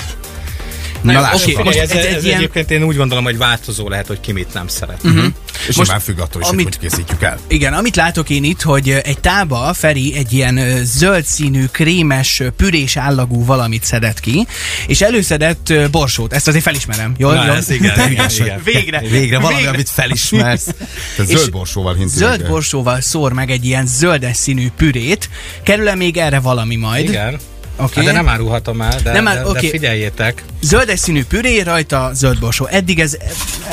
Na, 1.02 1.12
jó, 1.12 1.20
lássuk 1.20 1.54
oké, 1.54 1.64
most 1.64 1.78
ez, 1.78 1.90
ez 1.92 1.98
ez, 1.98 2.06
egy 2.06 2.14
ez 2.16 2.24
ilyen- 2.24 2.38
egyébként 2.38 2.72
én 2.72 2.84
úgy 2.84 2.96
gondolom, 2.96 3.24
hogy 3.24 3.38
változó 3.38 3.90
lehet, 3.90 4.08
hogy 4.08 4.20
ki 4.20 4.32
mit 4.32 4.54
nem 4.54 4.68
szeret. 4.68 5.04
Uh-huh. 5.04 5.26
És 5.68 5.76
Most, 5.76 5.78
nyilván 5.78 6.00
függ 6.00 6.20
attól 6.20 6.42
is, 6.42 6.48
hogy 6.48 6.60
amit- 6.60 6.76
hogy 6.76 6.90
készítjük 6.90 7.22
el. 7.22 7.40
Igen, 7.48 7.74
amit 7.74 7.96
látok 7.96 8.30
én 8.30 8.44
itt, 8.44 8.62
hogy 8.62 8.90
egy 8.90 9.20
tába 9.20 9.74
Feri 9.74 10.16
egy 10.16 10.34
ilyen 10.34 10.80
zöld 10.84 11.26
színű, 11.26 11.66
krémes, 11.66 12.42
pürés 12.58 12.98
állagú 12.98 13.46
valamit 13.46 13.84
szedett 13.84 14.20
ki, 14.20 14.48
és 14.88 15.02
előszedett 15.02 15.74
borsót. 15.92 16.34
Ezt 16.34 16.48
azért 16.48 16.64
felismerem. 16.64 17.14
Jól, 17.18 17.34
Na, 17.34 17.46
jól? 17.46 17.56
ez 17.56 17.70
igen, 17.70 18.12
igen, 18.12 18.30
igen. 18.30 18.62
Végre. 18.64 19.00
Végre 19.00 19.40
valami, 19.40 19.66
amit 19.66 19.90
felismersz. 19.90 20.68
Te 21.16 21.24
zöld 21.24 21.52
borsóval 21.52 21.94
hinti. 21.96 22.18
Zöld 22.18 22.48
borsóval 22.48 23.02
szór 23.02 23.34
meg 23.34 23.50
egy 23.52 23.66
ilyen 23.66 23.86
zöldes 23.88 24.38
színű 24.38 24.70
pürét. 24.78 25.30
Kerül-e 25.64 25.96
még 25.96 26.18
erre 26.18 26.40
valami 26.40 26.76
majd? 26.76 27.10
Igen. 27.10 27.40
Oké. 27.80 27.96
Hát 27.96 28.06
de 28.06 28.12
nem 28.12 28.30
árulhatom 28.30 28.82
el, 28.82 29.00
de, 29.04 29.12
Nem 29.12 29.28
ár- 29.28 29.36
de, 29.44 29.48
oké. 29.48 29.66
de 29.66 29.72
figyeljétek. 29.72 30.44
Zöldes 30.62 31.00
színű 31.00 31.24
püré, 31.24 31.60
rajta 31.62 32.12
zöld 32.14 32.40
borsó. 32.40 32.66
Eddig 32.66 33.00
ez 33.00 33.18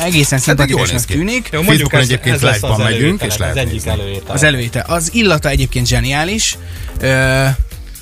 egészen 0.05 0.39
Hát 0.39 0.47
szimpatikusnak 0.47 1.05
tűnik. 1.05 1.49
Jó, 1.53 1.63
Facebookon 1.63 2.01
ez- 2.01 2.07
egyébként 2.07 2.35
ez 2.35 2.43
lesz 2.43 2.55
live-ban 2.55 2.81
az 2.81 2.83
megyünk, 2.91 3.23
és 3.23 3.37
lehet 3.37 3.57
Az 3.57 3.61
egyik 3.63 3.87
előétel. 3.87 4.35
Az 4.35 4.43
előéte. 4.43 4.85
Az 4.89 5.11
illata 5.15 5.49
egyébként 5.49 5.87
zseniális. 5.87 6.59
Ö, 7.01 7.45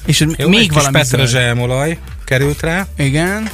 és 0.06 0.20
Jó, 0.20 0.26
még 0.48 0.58
egy 0.60 0.66
kis 0.66 0.76
valami 0.76 0.92
zöld. 0.96 1.08
petrezselyemolaj 1.10 1.98
került 2.24 2.60
rá. 2.62 2.86
Igen. 2.96 3.48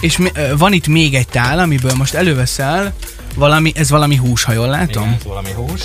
És 0.00 0.16
mi, 0.16 0.28
ö, 0.34 0.56
van 0.56 0.72
itt 0.72 0.86
még 0.86 1.14
egy 1.14 1.28
tál, 1.28 1.58
amiből 1.58 1.92
most 1.94 2.14
előveszel 2.14 2.94
valami, 3.34 3.72
ez 3.76 3.90
valami 3.90 4.16
hús, 4.16 4.42
ha 4.44 4.52
jól 4.52 4.66
látom. 4.68 5.02
Igen, 5.04 5.18
valami 5.24 5.50
hús. 5.54 5.80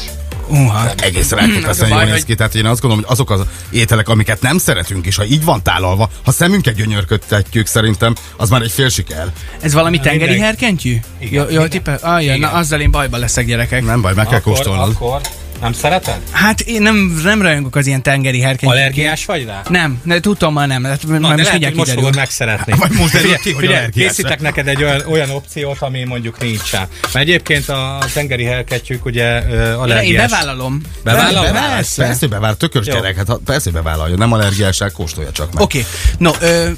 Az 0.52 0.60
a 0.76 1.38
elképesztően 1.38 1.90
baj, 1.90 1.90
jól 1.90 2.04
néz 2.04 2.14
hogy- 2.14 2.26
ki. 2.26 2.36
Tehát 2.36 2.56
én 2.56 2.66
azt 2.66 2.82
gondolom, 2.82 3.06
hogy 3.06 3.14
azok 3.14 3.30
az 3.30 3.42
ételek, 3.72 4.10
amiket 4.10 4.42
nem 4.42 4.58
szeretünk, 4.58 5.06
és 5.06 5.16
ha 5.16 5.26
így 5.26 5.44
van 5.44 5.64
tálalva, 5.64 6.10
ha 6.26 6.32
szemünket 6.32 6.76
gyönyörködtetjük, 6.76 7.66
szerintem 7.68 8.16
az 8.38 8.50
már 8.50 8.62
egy 8.62 8.72
fél 8.72 8.90
siker. 8.90 9.32
Ez 9.62 9.74
valami 9.74 10.00
tengeri 10.00 10.40
herkentyű? 10.40 10.98
Igen, 11.20 11.44
Jó, 11.50 11.60
jó 11.62 11.68
tippel? 11.68 12.00
Ah, 12.02 12.38
na 12.38 12.52
azzal 12.52 12.80
én 12.80 12.92
bajba 12.92 13.18
leszek 13.18 13.46
gyerekek. 13.46 13.84
Nem 13.86 14.02
baj, 14.02 14.14
meg 14.14 14.28
kell 14.28 14.40
kóstolnod. 14.40 14.90
akkor 14.90 15.22
nem 15.62 15.74
szereted? 15.74 16.20
Hát 16.32 16.60
én 16.60 16.82
nem, 16.82 17.20
nem 17.24 17.42
rajongok 17.42 17.76
az 17.76 17.88
ilyen 17.88 18.02
tengeri 18.02 18.42
herkentyű. 18.42 18.76
Allergiás 18.76 19.26
vagy 19.26 19.46
rá? 19.46 19.62
Nem, 19.70 20.02
ne, 20.04 20.20
tudtam 20.20 20.54
már 20.54 20.68
nem. 20.68 20.84
Hát, 20.84 21.08
Na, 21.08 21.20
majd 21.20 21.38
most 21.38 21.60
lehet, 21.60 21.76
most 21.76 21.92
fogod 21.92 22.16
megszeretni. 22.16 22.74
Vagy 22.78 22.92
most 22.92 23.14
derül 23.14 23.36
ki, 23.36 23.52
hogy 23.52 23.66
allergiás 23.66 24.08
Készítek 24.08 24.42
neked 24.42 24.68
egy 24.68 24.84
olyan, 24.84 25.02
olyan 25.10 25.30
opciót, 25.30 25.82
ami 25.82 26.04
mondjuk 26.04 26.40
nincsen. 26.40 26.88
Mert 27.02 27.16
egyébként 27.16 27.70
a 27.70 27.98
tengeri 28.14 28.44
helketyűk 28.44 29.06
ugye 29.06 29.44
ö, 29.44 29.52
Én, 29.52 29.60
én 29.60 29.66
allergiás. 29.74 30.30
bevállalom. 30.32 30.82
Bevállalod? 31.04 31.52
Persze, 31.52 31.70
Persze. 31.70 32.02
persze, 32.04 32.20
hogy 32.20 32.30
beváll, 32.30 32.54
tökös 32.54 32.88
Jó. 32.88 32.94
gyerek, 32.94 33.16
hát 33.16 33.40
persze, 33.46 33.72
bevállalja, 33.72 34.16
nem 34.16 34.32
allergiásság, 34.34 34.92
kóstolja 34.92 35.32
csak 35.32 35.54
meg. 35.54 35.64
Oké, 35.64 35.80
okay. 35.80 35.92
no, 36.18 36.32
ö, 36.40 36.70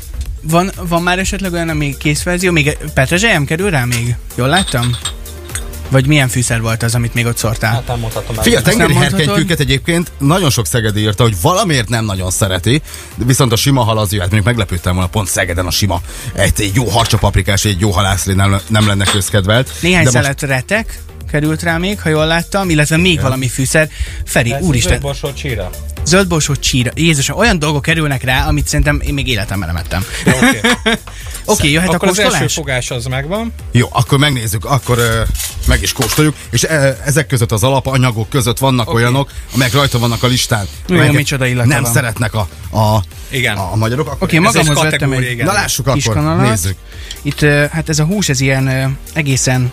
van, 0.42 0.72
van 0.88 1.02
már 1.02 1.20
esetleg 1.20 1.54
olyan, 1.54 1.70
ami 1.70 1.98
kész 1.98 2.24
verzió? 2.24 2.52
Még 2.52 2.78
petrezselyem 2.94 3.46
kerül 3.46 3.70
rá 3.70 3.84
még? 3.86 4.16
Jól 4.36 4.48
láttam? 4.48 4.98
Vagy 5.94 6.08
milyen 6.08 6.28
fűszer 6.28 6.62
volt 6.62 6.84
az, 6.84 6.96
amit 6.96 7.14
még 7.14 7.26
ott 7.26 7.38
szórtál? 7.38 7.72
Hát 7.72 7.88
nem 7.88 8.00
mondhatom 8.00 8.38
el. 8.38 8.44
Figyelj, 8.44 8.64
a 8.64 8.66
tengeri 8.66 8.94
herkentyűket 8.94 9.60
egyébként 9.60 10.12
nagyon 10.18 10.50
sok 10.50 10.68
szegedi 10.68 11.00
írta, 11.00 11.24
hogy 11.24 11.36
valamiért 11.42 11.90
nem 11.90 12.06
nagyon 12.06 12.32
szereti, 12.32 12.82
de 13.16 13.26
viszont 13.26 13.52
a 13.52 13.56
sima 13.56 13.82
hal 13.84 13.98
az 13.98 14.12
jó, 14.12 14.20
hát 14.20 14.32
mondjuk 14.32 14.46
meglepődtem 14.46 14.94
volna 14.94 15.10
pont 15.10 15.28
Szegeden 15.28 15.66
a 15.66 15.72
sima. 15.72 16.02
Egy, 16.34 16.54
egy 16.58 16.76
jó 16.76 16.86
harcsapaprikás, 16.86 17.66
egy 17.66 17.80
jó 17.80 17.92
halászlé 17.92 18.34
nem, 18.34 18.60
nem 18.68 18.88
lenne 18.88 19.06
közkedvelt. 19.06 19.72
Néhány 19.82 20.06
szelet 20.06 20.42
retek 20.42 21.02
került 21.32 21.64
rá 21.64 21.78
még, 21.78 22.02
ha 22.02 22.10
jól 22.10 22.26
láttam, 22.26 22.70
illetve 22.70 22.98
még 22.98 23.22
valami 23.22 23.48
fűszer. 23.48 23.90
Feri, 24.26 24.56
úristen, 24.60 25.00
Borsó 25.00 25.34
csíra. 25.34 25.70
Zöldborsó 26.14 26.56
csíra. 26.56 26.92
Jézusom, 26.96 27.38
olyan 27.38 27.60
dolgok 27.60 27.82
kerülnek 27.82 28.24
rá, 28.24 28.48
amit 28.48 28.68
szerintem 28.68 29.02
én 29.02 29.14
még 29.14 29.28
életemben 29.28 29.68
nem 29.68 29.78
ettem. 29.78 30.06
Oké. 30.26 30.60
Oké, 31.46 31.58
okay, 31.58 31.72
jöhet 31.72 31.94
Akkor 31.94 32.08
a 32.08 32.12
az 32.12 32.20
első 32.20 32.30
kóstolás? 32.30 32.54
fogás 32.54 32.92
az 32.92 33.06
megvan. 33.06 33.54
Jó, 33.72 33.88
akkor 33.92 34.18
megnézzük, 34.18 34.66
akkor 34.66 34.98
ö, 34.98 35.22
meg 35.68 35.82
is 35.82 35.94
kóstoljuk, 35.94 36.36
és 36.50 36.64
e, 36.64 36.98
ezek 37.06 37.28
között 37.28 37.52
az 37.52 37.64
alapanyagok 37.64 38.30
között 38.30 38.58
vannak 38.58 38.90
okay. 38.90 39.02
olyanok, 39.02 39.32
amelyek 39.54 39.74
rajta 39.74 40.00
vannak 40.00 40.24
a 40.24 40.28
listán. 40.28 40.68
Jó, 40.88 41.12
micsoda 41.12 41.46
illata 41.46 41.68
Nem 41.68 41.82
van. 41.82 41.92
szeretnek 41.92 42.34
a, 42.34 42.48
a, 42.72 43.04
Igen. 43.30 43.58
a, 43.58 43.72
a 43.72 43.76
magyarok. 43.76 44.08
Akkor 44.08 44.24
Oké, 44.24 44.38
okay, 44.38 44.52
magamhoz 44.52 44.84
vettem 44.84 45.12
egy 45.12 45.32
igen. 45.32 45.46
Na 45.46 45.52
lássuk 45.52 45.94
kis 45.94 46.06
akkor, 46.06 46.24
kanalat. 46.24 46.50
nézzük. 46.50 46.78
Itt, 47.22 47.42
ö, 47.42 47.66
hát 47.72 47.90
ez 47.90 48.00
a 48.00 48.04
hús, 48.04 48.30
ez 48.30 48.40
ilyen 48.42 48.68
ö, 48.68 48.86
egészen 49.14 49.72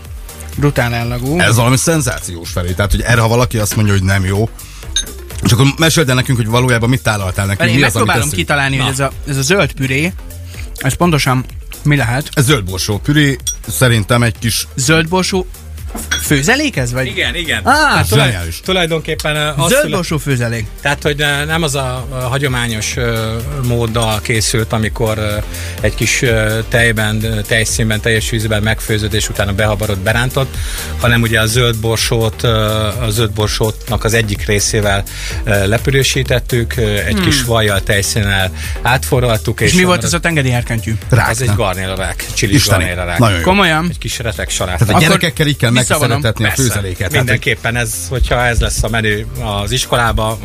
brutál 0.57 0.95
állagú. 0.95 1.39
Ez 1.41 1.57
valami 1.57 1.77
szenzációs 1.77 2.51
felé. 2.51 2.73
Tehát, 2.73 2.91
hogy 2.91 3.03
erre, 3.03 3.21
ha 3.21 3.29
valaki 3.29 3.59
azt 3.59 3.77
mondja, 3.77 3.95
hogy 3.95 4.03
nem 4.03 4.25
jó, 4.25 4.49
és 5.43 5.53
akkor 5.53 5.67
meséld 5.79 6.09
el 6.09 6.15
nekünk, 6.15 6.39
hogy 6.39 6.47
valójában 6.47 6.89
mit 6.89 7.03
tálaltál 7.03 7.47
nekünk, 7.47 7.69
Én 7.69 7.75
mi 7.75 7.83
az, 7.83 7.93
megpróbálom 7.93 8.23
teszünk. 8.23 8.41
kitalálni, 8.41 8.77
hogy 8.77 8.91
ez 8.93 9.01
a, 9.01 9.13
ez 9.29 9.37
a 9.37 9.43
zöld 9.43 9.73
püré, 9.73 10.13
ez 10.77 10.95
pontosan 10.95 11.45
mi 11.83 11.97
lehet? 11.97 12.29
Ez 12.33 12.45
zöldborsó 12.45 12.99
püré, 12.99 13.37
szerintem 13.69 14.23
egy 14.23 14.39
kis 14.39 14.67
Zöldborsó 14.75 15.47
Főzelék 16.23 16.77
ez, 16.77 16.93
vagy? 16.93 17.07
Igen, 17.07 17.35
igen. 17.35 17.57
Á, 17.57 17.63
Tehát 17.63 18.09
tulaj, 18.09 18.25
zseniális. 18.27 18.61
tulajdonképpen 18.61 19.37
ö, 19.37 19.49
az 19.49 19.69
Zöld 19.69 19.83
szüle- 19.83 19.91
borsó 19.97 20.19
főzelék. 20.19 20.67
Tehát, 20.83 21.03
hogy 21.03 21.21
ö, 21.21 21.45
nem 21.45 21.63
az 21.63 21.75
a 21.75 22.07
hagyományos 22.31 22.97
ö, 22.97 23.37
móddal 23.63 24.21
készült, 24.21 24.73
amikor 24.73 25.45
egy 25.81 25.95
kis 25.95 26.23
tejben, 26.69 27.45
tejszínben, 27.47 28.01
teljes 28.01 28.31
vízben 28.31 28.63
megfőzött, 28.63 29.13
és 29.13 29.29
utána 29.29 29.53
behabarott, 29.53 29.99
berántott, 29.99 30.55
hanem 31.01 31.23
ugye 31.23 31.41
a 31.41 31.47
zöld 31.47 31.77
borsót, 31.77 32.43
ö, 32.43 32.49
a 33.01 33.11
zöld 33.11 33.31
borsótnak 33.33 34.05
az 34.05 34.15
egyik 34.15 34.47
részével 34.47 35.03
ö, 35.45 37.01
egy 37.07 37.21
kis 37.21 37.43
vajjal, 37.43 37.81
tejszínnel 37.83 38.53
átforraltuk. 38.83 39.59
Hmm. 39.59 39.67
És 39.67 39.73
mi 39.73 39.85
volt 39.85 40.05
ez 40.05 40.13
a 40.13 40.21
tengeri 40.21 40.51
herkentyű? 40.51 40.95
Rák, 41.09 41.29
Az 41.29 41.43
egy 41.43 41.55
garnélarák, 41.55 42.27
csilis 42.35 42.67
garnélarák. 42.69 43.43
Komolyan? 43.43 43.87
Egy 43.91 43.99
kis 43.99 44.19
retek 44.19 44.51
salát. 44.51 44.79
Tehát 44.79 44.89
a 44.89 44.97
Akkor 44.97 45.09
gyerekekkel 45.09 45.47
így 45.47 45.57
kell. 45.57 45.71
Megszeretetni 45.89 46.45
a 46.45 46.51
főzeléket. 46.51 47.09
Hogy 47.09 47.17
Mindenképpen 47.17 47.77
ez, 47.77 47.95
hogyha 48.09 48.45
ez 48.47 48.61
lesz 48.61 48.83
a 48.83 48.89
menü 48.89 49.25
az 49.63 49.71
iskolába, 49.71 50.39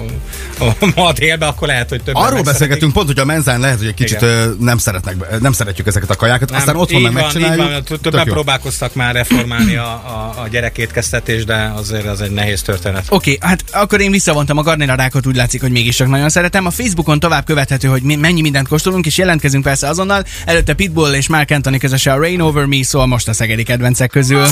ma 0.95 1.11
délbe, 1.13 1.45
akkor 1.45 1.67
lehet, 1.67 1.89
hogy 1.89 2.03
többen 2.03 2.23
Arról 2.23 2.41
beszélgetünk 2.41 2.93
pont, 2.93 3.07
hogy 3.07 3.19
a 3.19 3.25
menzán 3.25 3.59
lehet, 3.59 3.77
hogy 3.77 3.87
egy 3.87 3.93
kicsit 3.93 4.21
Igen. 4.21 4.57
nem, 4.59 4.77
szeretnek, 4.77 5.39
nem 5.39 5.51
szeretjük 5.51 5.87
ezeket 5.87 6.09
a 6.09 6.15
kajákat, 6.15 6.49
Nem, 6.49 6.59
aztán 6.59 6.75
otthon 6.75 7.01
meg 7.01 7.13
van, 7.13 7.21
megcsináljuk. 7.21 8.01
Többen 8.01 8.25
próbálkoztak 8.25 8.93
már 8.93 9.13
reformálni 9.13 9.75
a, 9.75 9.83
a, 9.83 10.33
a 10.43 10.47
gyerekétkeztetést, 10.47 11.45
de 11.45 11.71
azért 11.75 12.05
az 12.05 12.21
egy 12.21 12.31
nehéz 12.31 12.61
történet. 12.61 13.05
Oké, 13.09 13.37
hát 13.41 13.63
akkor 13.71 14.01
én 14.01 14.11
visszavontam 14.11 14.57
a 14.57 14.61
garnélarákot, 14.61 15.27
úgy 15.27 15.35
látszik, 15.35 15.61
hogy 15.61 15.71
mégiscsak 15.71 16.07
nagyon 16.07 16.29
szeretem. 16.29 16.65
A 16.65 16.69
Facebookon 16.69 17.19
tovább 17.19 17.45
követhető, 17.45 17.87
hogy 17.87 18.01
mennyi 18.01 18.41
mindent 18.41 18.67
kóstolunk, 18.67 19.05
és 19.05 19.17
jelentkezünk 19.17 19.63
persze 19.63 19.87
azonnal. 19.87 20.25
Előtte 20.45 20.73
Pitbull 20.73 21.13
és 21.13 21.27
Mark 21.27 21.51
Anthony 21.51 21.79
közöse 21.79 22.13
a 22.13 22.17
Rain 22.17 22.41
Over 22.41 22.65
Me, 22.65 22.83
szól 22.83 23.05
most 23.05 23.27
a 23.27 23.33
szegedi 23.33 23.63
kedvencek 23.63 24.09
közül. 24.09 24.47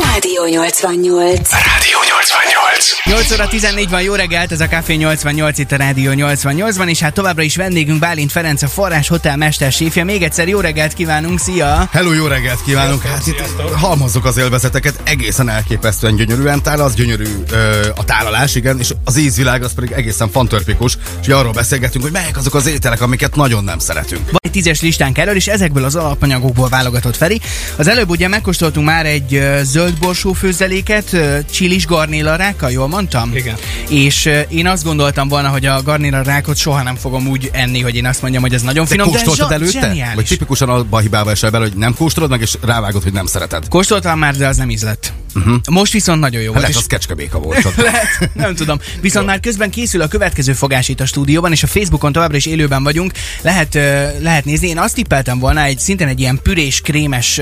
Rádió 0.00 0.44
88. 0.46 1.50
Rádió 1.50 1.98
88. 2.08 2.92
8 3.04 3.32
óra 3.32 3.48
14 3.48 3.90
van, 3.90 4.02
jó 4.02 4.14
reggelt, 4.14 4.52
ez 4.52 4.60
a 4.60 4.66
Café 4.66 4.94
88 4.94 5.58
itt 5.58 5.72
a 5.72 5.76
Rádió 5.76 6.12
88-ban, 6.14 6.88
és 6.88 7.00
hát 7.00 7.14
továbbra 7.14 7.42
is 7.42 7.56
vendégünk 7.56 7.98
Bálint 7.98 8.32
Ferenc, 8.32 8.62
a 8.62 8.68
Forrás 8.68 9.08
Hotel 9.08 9.36
mesterséfje. 9.36 10.04
Még 10.04 10.22
egyszer 10.22 10.48
jó 10.48 10.60
reggelt 10.60 10.92
kívánunk, 10.92 11.38
szia! 11.40 11.88
Hello, 11.92 12.12
jó 12.12 12.26
reggelt 12.26 12.62
kívánunk! 12.64 13.02
Hát 13.02 13.26
itt 13.26 13.42
halmozzuk 13.76 14.24
az 14.24 14.36
élvezeteket, 14.36 15.00
egészen 15.04 15.48
elképesztően 15.48 16.16
gyönyörűen 16.16 16.62
tál, 16.62 16.80
az 16.80 16.94
gyönyörű 16.94 17.26
ö, 17.50 17.88
a 17.96 18.04
tálalás, 18.04 18.54
igen, 18.54 18.78
és 18.78 18.94
az 19.04 19.16
ízvilág 19.16 19.62
az 19.62 19.74
pedig 19.74 19.90
egészen 19.90 20.30
fantörpikus, 20.30 20.98
és 21.22 21.28
arról 21.28 21.52
beszélgetünk, 21.52 22.04
hogy 22.04 22.12
melyek 22.12 22.36
azok 22.36 22.54
az 22.54 22.66
ételek, 22.66 23.00
amiket 23.00 23.36
nagyon 23.36 23.64
nem 23.64 23.78
szeretünk. 23.78 24.41
Tízes 24.52 24.80
listánk 24.80 25.18
erről, 25.18 25.34
és 25.34 25.46
ezekből 25.46 25.84
az 25.84 25.94
alapanyagokból 25.94 26.68
válogatott 26.68 27.16
Feri. 27.16 27.40
Az 27.76 27.88
előbb 27.88 28.10
ugye 28.10 28.28
megkóstoltunk 28.28 28.86
már 28.86 29.06
egy 29.06 29.42
zöld 29.62 29.98
borsó 29.98 30.32
főzeléket, 30.32 31.16
csilis 31.50 31.86
garnélarákkal, 31.86 32.70
jól 32.70 32.88
mondtam? 32.88 33.36
Igen. 33.36 33.56
És 33.88 34.30
én 34.48 34.66
azt 34.66 34.84
gondoltam 34.84 35.28
volna, 35.28 35.48
hogy 35.48 35.66
a 35.66 35.82
garnélarákot 35.82 36.56
soha 36.56 36.82
nem 36.82 36.96
fogom 36.96 37.26
úgy 37.26 37.50
enni, 37.52 37.80
hogy 37.80 37.94
én 37.94 38.06
azt 38.06 38.22
mondjam, 38.22 38.42
hogy 38.42 38.54
ez 38.54 38.62
nagyon 38.62 38.86
finom, 38.86 39.06
de 39.06 39.12
kóstoltad 39.12 39.46
zsa- 39.48 39.52
előtte? 39.52 39.80
zseniális. 39.80 40.14
Vagy 40.14 40.26
tipikusan 40.26 40.68
abba 40.68 40.96
a 40.96 41.00
hibába 41.00 41.30
esel 41.30 41.50
bele, 41.50 41.64
hogy 41.64 41.76
nem 41.76 41.94
kóstolod 41.94 42.30
meg, 42.30 42.40
és 42.40 42.56
rávágod, 42.60 43.02
hogy 43.02 43.12
nem 43.12 43.26
szereted. 43.26 43.68
Kóstoltam 43.68 44.18
már, 44.18 44.36
de 44.36 44.46
az 44.46 44.56
nem 44.56 44.70
ízlett. 44.70 45.12
Uh-huh. 45.34 45.56
Most 45.70 45.92
viszont 45.92 46.20
nagyon 46.20 46.40
jó 46.40 46.46
volt. 46.46 46.60
lehet, 46.60 46.76
és- 46.76 46.80
az 46.82 46.86
kecskebéka 46.86 47.38
volt. 47.38 47.74
Lehet, 47.76 48.30
nem 48.34 48.54
tudom. 48.54 48.80
Viszont 49.00 49.26
már 49.26 49.40
közben 49.40 49.70
készül 49.70 50.00
a 50.02 50.08
következő 50.08 50.52
fogás 50.52 50.88
itt 50.88 51.00
a 51.00 51.06
stúdióban, 51.06 51.52
és 51.52 51.62
a 51.62 51.66
Facebookon 51.66 52.12
továbbra 52.12 52.36
is 52.36 52.46
élőben 52.46 52.82
vagyunk. 52.82 53.12
Lehet, 53.42 53.74
lehet 54.20 54.44
nézni. 54.44 54.68
Én 54.68 54.78
azt 54.78 54.94
tippeltem 54.94 55.38
volna, 55.38 55.62
egy 55.62 55.78
szintén 55.78 56.08
egy 56.08 56.20
ilyen 56.20 56.40
pürés, 56.42 56.80
krémes 56.80 57.40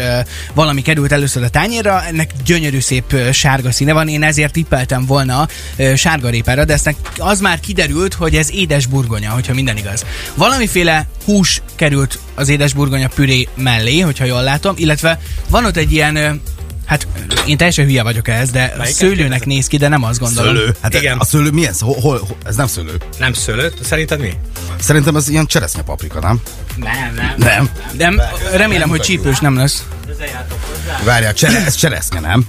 valami 0.54 0.82
került 0.82 1.12
először 1.12 1.42
a 1.42 1.48
tányérra, 1.48 2.04
ennek 2.04 2.30
gyönyörű 2.44 2.80
szép 2.80 3.16
sárga 3.32 3.72
színe 3.72 3.92
van, 3.92 4.08
én 4.08 4.22
ezért 4.22 4.52
tippeltem 4.52 5.06
volna 5.06 5.48
sárgarépára, 5.96 6.64
de 6.64 6.72
eznek 6.72 6.96
az 7.18 7.40
már 7.40 7.60
kiderült, 7.60 8.14
hogy 8.14 8.36
ez 8.36 8.50
édes 8.52 8.86
burgonya, 8.86 9.30
hogyha 9.30 9.54
minden 9.54 9.76
igaz. 9.76 10.04
Valamiféle 10.34 11.06
hús 11.24 11.62
került 11.74 12.18
az 12.34 12.48
édes 12.48 12.72
burgonya 12.72 13.08
püré 13.08 13.48
mellé, 13.54 13.98
hogyha 14.00 14.24
jól 14.24 14.42
látom, 14.42 14.74
illetve 14.78 15.20
van 15.48 15.64
ott 15.64 15.76
egy 15.76 15.92
ilyen 15.92 16.40
Hát 16.90 17.06
én 17.46 17.56
teljesen 17.56 17.84
hülye 17.84 18.02
vagyok 18.02 18.28
ehhez, 18.28 18.50
de 18.50 18.58
Melyiket 18.76 18.94
szőlőnek 18.94 19.44
néz 19.46 19.66
ki, 19.66 19.76
de 19.76 19.88
nem 19.88 20.04
azt 20.04 20.18
gondolom. 20.18 20.54
Szőlő. 20.54 20.74
Hát 20.82 20.94
Igen. 20.94 21.18
A 21.18 21.24
szőlő 21.24 21.50
milyen? 21.50 21.72
szó- 21.72 21.92
Hol, 22.00 22.18
hol, 22.18 22.36
ez 22.46 22.56
nem 22.56 22.66
szőlő. 22.66 22.96
Nem 23.18 23.32
szőlőt? 23.32 23.84
Szerinted 23.84 24.20
mi? 24.20 24.32
Szerintem 24.80 25.16
ez 25.16 25.28
ilyen 25.28 25.46
cseresznye 25.46 25.82
paprika, 25.82 26.20
nem? 26.20 26.40
Nem, 26.76 27.14
nem. 27.14 27.34
Nem. 27.36 27.70
Nem, 27.96 28.20
remélem, 28.52 28.88
hogy 28.88 29.00
csípős 29.00 29.38
nem 29.38 29.56
lesz. 29.56 29.84
Várjál, 31.04 31.34
csere, 31.34 31.64
ez 31.64 31.74
cseresznye, 31.74 32.20
nem? 32.20 32.44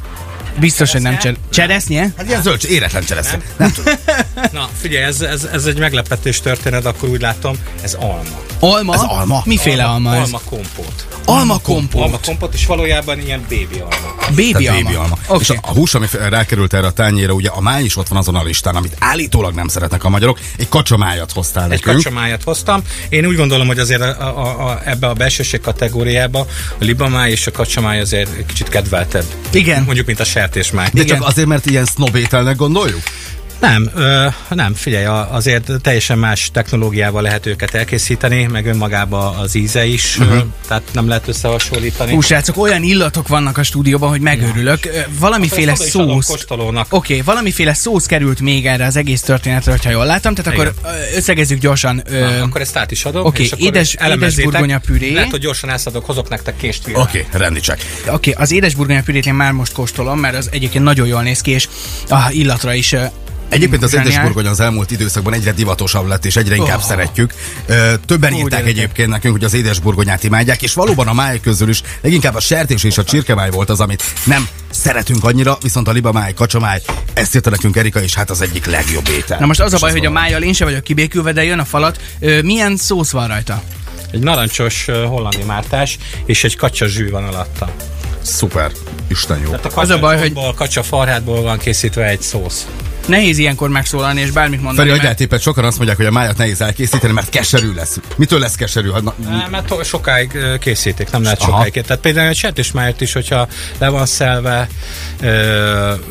Biztos, 0.59 0.91
hogy 0.91 1.01
nem 1.01 1.17
cser- 1.17 1.37
cseresznye. 1.49 2.13
Hát 2.17 2.27
ilyen 2.27 2.41
zöld, 2.41 2.63
éretlen 2.69 3.03
cseresznye. 3.03 3.39
Nem 3.57 3.71
tudom. 3.71 3.93
Na, 4.53 4.69
figyelj, 4.81 5.03
ez, 5.03 5.21
ez, 5.21 5.43
ez 5.53 5.65
egy 5.65 5.79
meglepetés 5.79 6.39
történet, 6.39 6.85
akkor 6.85 7.09
úgy 7.09 7.21
látom, 7.21 7.55
ez 7.81 7.93
alma. 7.93 8.39
Alma? 8.59 8.93
Ez 8.93 9.01
alma? 9.01 9.41
Miféle 9.45 9.83
alma, 9.83 10.15
ez? 10.15 10.19
Alma 10.21 10.39
kompót. 10.45 10.67
Alma 10.75 11.05
kompót. 11.05 11.20
Alma 11.25 11.59
kompót, 12.25 12.53
és 12.53 12.65
valójában 12.65 13.19
ilyen 13.19 13.45
bébi 13.49 13.79
alma. 13.79 14.15
Baby 14.29 14.51
Tehát 14.51 14.67
alma. 14.67 14.81
baby 14.83 14.95
alma. 14.95 15.17
Oké. 15.27 15.41
És 15.41 15.49
a, 15.49 15.55
a 15.61 15.71
hús, 15.71 15.93
ami 15.93 16.05
rákerült 16.29 16.73
erre 16.73 16.87
a 16.87 16.91
tányérra, 16.91 17.33
ugye 17.33 17.49
a 17.49 17.61
máj 17.61 17.83
is 17.83 17.97
ott 17.97 18.07
van 18.07 18.17
azon 18.17 18.35
a 18.35 18.43
listán, 18.43 18.75
amit 18.75 18.95
állítólag 18.99 19.53
nem 19.53 19.67
szeretnek 19.67 20.03
a 20.03 20.09
magyarok. 20.09 20.39
Egy 20.57 20.69
kacsamájat 20.69 21.31
hoztál 21.31 21.63
Egy 21.63 21.69
nekünk. 21.69 21.95
kacsamájat 21.95 22.43
hoztam. 22.43 22.81
Én 23.09 23.25
úgy 23.25 23.35
gondolom, 23.35 23.67
hogy 23.67 23.79
azért 23.79 24.01
a, 24.01 24.37
a, 24.37 24.69
a, 24.69 24.81
ebbe 24.85 25.07
a 25.07 25.13
belsőség 25.13 25.61
kategóriába 25.61 26.39
a 26.79 26.83
libamáj 26.83 27.31
és 27.31 27.47
a 27.47 27.51
kacsamáj 27.51 27.99
azért 27.99 28.37
egy 28.37 28.45
kicsit 28.45 28.69
kedveltebb. 28.69 29.25
Igen. 29.51 29.83
Mondjuk, 29.83 30.05
mint 30.05 30.19
a 30.19 30.23
sertésmáj. 30.23 30.89
De 30.93 31.01
Igen. 31.01 31.17
csak 31.17 31.27
azért, 31.27 31.47
mert 31.47 31.65
ilyen 31.65 31.85
snob 31.85 32.15
ételnek 32.15 32.55
gondoljuk? 32.55 33.01
Nem, 33.61 33.89
ö, 33.95 34.27
nem, 34.49 34.73
figyelj, 34.73 35.05
azért 35.29 35.71
teljesen 35.81 36.17
más 36.17 36.49
technológiával 36.53 37.21
lehet 37.21 37.45
őket 37.45 37.73
elkészíteni, 37.73 38.45
meg 38.45 38.65
önmagába 38.65 39.29
az 39.29 39.55
íze 39.55 39.85
is, 39.85 40.17
uh-huh. 40.17 40.43
tehát 40.67 40.83
nem 40.93 41.07
lehet 41.07 41.27
összehasonlítani. 41.27 42.11
Hú, 42.13 42.21
srácok, 42.21 42.57
olyan 42.57 42.83
illatok 42.83 43.27
vannak 43.27 43.57
a 43.57 43.63
stúdióban, 43.63 44.09
hogy 44.09 44.21
megőrülök. 44.21 44.85
Ö, 44.85 44.99
Valamiféle 45.19 45.71
adom 45.93 46.21
szósz. 46.21 46.45
Oké, 46.49 46.85
okay, 46.89 47.21
valamiféle 47.21 47.73
szósz 47.73 48.05
került 48.05 48.39
még 48.39 48.65
erre 48.65 48.85
az 48.85 48.95
egész 48.95 49.21
történetre, 49.21 49.79
ha 49.83 49.89
jól 49.89 50.05
láttam, 50.05 50.33
tehát 50.33 50.53
akkor 50.53 50.73
Igen. 50.81 50.93
ö, 50.93 51.17
összegezzük 51.17 51.59
gyorsan. 51.59 52.03
Ö, 52.09 52.19
Na, 52.19 52.43
akkor 52.43 52.61
ezt 52.61 52.77
át 52.77 52.91
is 52.91 53.05
adom. 53.05 53.33
és 53.37 53.51
akkor 53.51 53.65
édes- 53.65 54.01
édes 54.09 54.35
burgonya 54.35 54.79
püré. 54.79 55.13
Lehet, 55.13 55.31
hogy 55.31 55.39
gyorsan 55.39 55.69
elszadok, 55.69 56.05
hozok 56.05 56.29
nektek 56.29 56.57
kést. 56.57 56.81
Oké, 56.87 56.99
okay, 56.99 57.39
rendi 57.39 57.59
csak. 57.59 57.77
Oké, 57.77 58.11
okay, 58.11 58.43
az 58.43 58.51
édesburgonya 58.51 59.01
pürét 59.01 59.25
én 59.25 59.33
már 59.33 59.51
most 59.51 59.73
kóstolom, 59.73 60.19
mert 60.19 60.35
az 60.35 60.49
egyébként 60.51 60.83
nagyon 60.83 61.07
jól 61.07 61.21
néz 61.21 61.41
ki, 61.41 61.51
és 61.51 61.67
a 62.09 62.29
illatra 62.29 62.73
is 62.73 62.95
Egyébként 63.51 63.83
az 63.83 63.89
zseniál. 63.91 64.09
édesburgonya 64.11 64.49
az 64.49 64.59
elmúlt 64.59 64.91
időszakban 64.91 65.33
egyre 65.33 65.51
divatosabb 65.51 66.07
lett, 66.07 66.25
és 66.25 66.35
egyre 66.35 66.55
inkább 66.55 66.77
Oh. 66.77 66.83
szeretjük. 66.83 67.33
Többen 68.05 68.33
írták 68.33 68.65
egyébként 68.67 69.09
nekünk, 69.09 69.33
hogy 69.33 69.43
az 69.43 69.53
édesburgonyát 69.53 70.23
imádják, 70.23 70.61
és 70.61 70.73
valóban 70.73 71.07
a 71.07 71.13
máj 71.13 71.39
közül 71.39 71.69
is 71.69 71.81
leginkább 72.01 72.35
a 72.35 72.39
sertés 72.39 72.83
és 72.83 72.97
a 72.97 73.03
csirkemáj 73.03 73.49
volt 73.49 73.69
az, 73.69 73.79
amit 73.79 74.03
nem 74.23 74.47
szeretünk 74.69 75.23
annyira, 75.23 75.57
viszont 75.61 75.87
a 75.87 75.91
libamáj, 75.91 76.33
kacsamáj, 76.33 76.81
ezt 77.13 77.35
írta 77.35 77.49
nekünk 77.49 77.75
Erika, 77.75 78.01
és 78.01 78.13
hát 78.13 78.29
az 78.29 78.41
egyik 78.41 78.65
legjobb 78.65 79.07
étel. 79.07 79.39
Na 79.39 79.45
most 79.45 79.59
az 79.59 79.73
a 79.73 79.77
baj, 79.79 79.91
hogy 79.91 80.05
a 80.05 80.11
májjal 80.11 80.41
én 80.41 80.53
se 80.53 80.63
vagyok 80.63 80.83
kibékülve, 80.83 81.31
de 81.31 81.43
jön 81.43 81.59
a 81.59 81.65
falat. 81.65 81.99
Milyen 82.43 82.77
szósz 82.77 83.11
van 83.11 83.27
rajta? 83.27 83.63
Egy 84.11 84.19
narancsos 84.19 84.85
hollandi 84.85 85.43
mártás, 85.45 85.97
és 86.25 86.43
egy 86.43 86.55
kacsa 86.55 86.87
zsű 86.87 87.09
van 87.09 87.23
alatta. 87.23 87.73
Szuper, 88.21 88.71
Isten 89.07 89.39
jó. 89.39 89.49
Tehát 89.49 89.65
a 89.65 89.79
Az 89.81 89.89
a 89.89 89.99
baj, 89.99 90.17
hogy- 90.17 90.31
hogy... 90.35 90.55
kacsa 90.55 90.83
farhátból 90.83 91.41
van 91.41 91.57
készítve 91.57 92.05
egy 92.07 92.21
szósz. 92.21 92.65
Nehéz 93.05 93.37
ilyenkor 93.37 93.69
megszólalni, 93.69 94.21
és 94.21 94.31
bármit 94.31 94.61
mondani. 94.61 94.89
Feri, 94.89 95.01
mert- 95.01 95.17
tippet, 95.17 95.41
sokan 95.41 95.63
azt 95.65 95.75
mondják, 95.75 95.97
hogy 95.97 96.07
a 96.07 96.11
májat 96.11 96.37
nehéz 96.37 96.61
elkészíteni, 96.61 97.13
mert 97.13 97.29
keserű 97.29 97.73
lesz. 97.73 97.99
Mitől 98.15 98.39
lesz 98.39 98.55
keserű? 98.55 98.89
Ha, 98.89 99.01
na, 99.01 99.13
Mert 99.51 99.85
sokáig 99.85 100.37
készítik, 100.59 101.11
nem 101.11 101.23
lehet 101.23 101.41
Aha. 101.41 101.51
sokáig. 101.51 101.85
Tehát 101.85 102.01
például 102.01 102.27
egy 102.27 102.35
sertésmájat 102.35 103.01
is, 103.01 103.13
hogyha 103.13 103.47
le 103.77 103.89
van 103.89 104.05
szelve, 104.05 104.67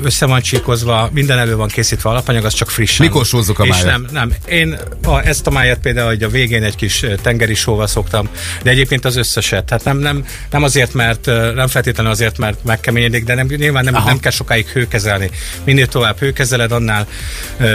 össze 0.02 0.26
van 0.26 0.40
csíkozva, 0.40 1.10
minden 1.12 1.38
elő 1.38 1.56
van 1.56 1.68
készítve 1.68 2.10
alapanyag, 2.10 2.44
az 2.44 2.54
csak 2.54 2.70
frissen. 2.70 3.06
Mikor 3.06 3.24
sózzuk 3.24 3.58
a 3.58 3.64
És 3.64 3.70
májat? 3.70 3.86
nem, 3.86 4.06
nem. 4.12 4.32
Én 4.48 4.76
a, 5.04 5.26
ezt 5.26 5.46
a 5.46 5.50
májat 5.50 5.78
például 5.78 6.08
hogy 6.08 6.22
a 6.22 6.28
végén 6.28 6.62
egy 6.62 6.76
kis 6.76 7.04
tengeri 7.22 7.54
sóval 7.54 7.86
szoktam, 7.86 8.28
de 8.62 8.70
egyébként 8.70 9.04
az 9.04 9.16
összeset. 9.16 9.64
Tehát 9.64 9.84
nem, 9.84 9.98
nem, 9.98 10.24
nem 10.50 10.62
azért, 10.62 10.94
mert 10.94 11.26
nem 11.54 11.66
feltétlenül 11.68 12.12
azért, 12.12 12.38
mert 12.38 12.64
megkeményedik, 12.64 13.24
de 13.24 13.34
nem, 13.34 13.46
nyilván 13.46 13.84
nem, 13.84 14.02
nem 14.04 14.20
kell 14.20 14.30
sokáig 14.30 14.66
hőkezelni. 14.66 15.30
Minél 15.64 15.86
tovább 15.86 16.18
hőkezeled, 16.18 16.72
annál 16.80 17.06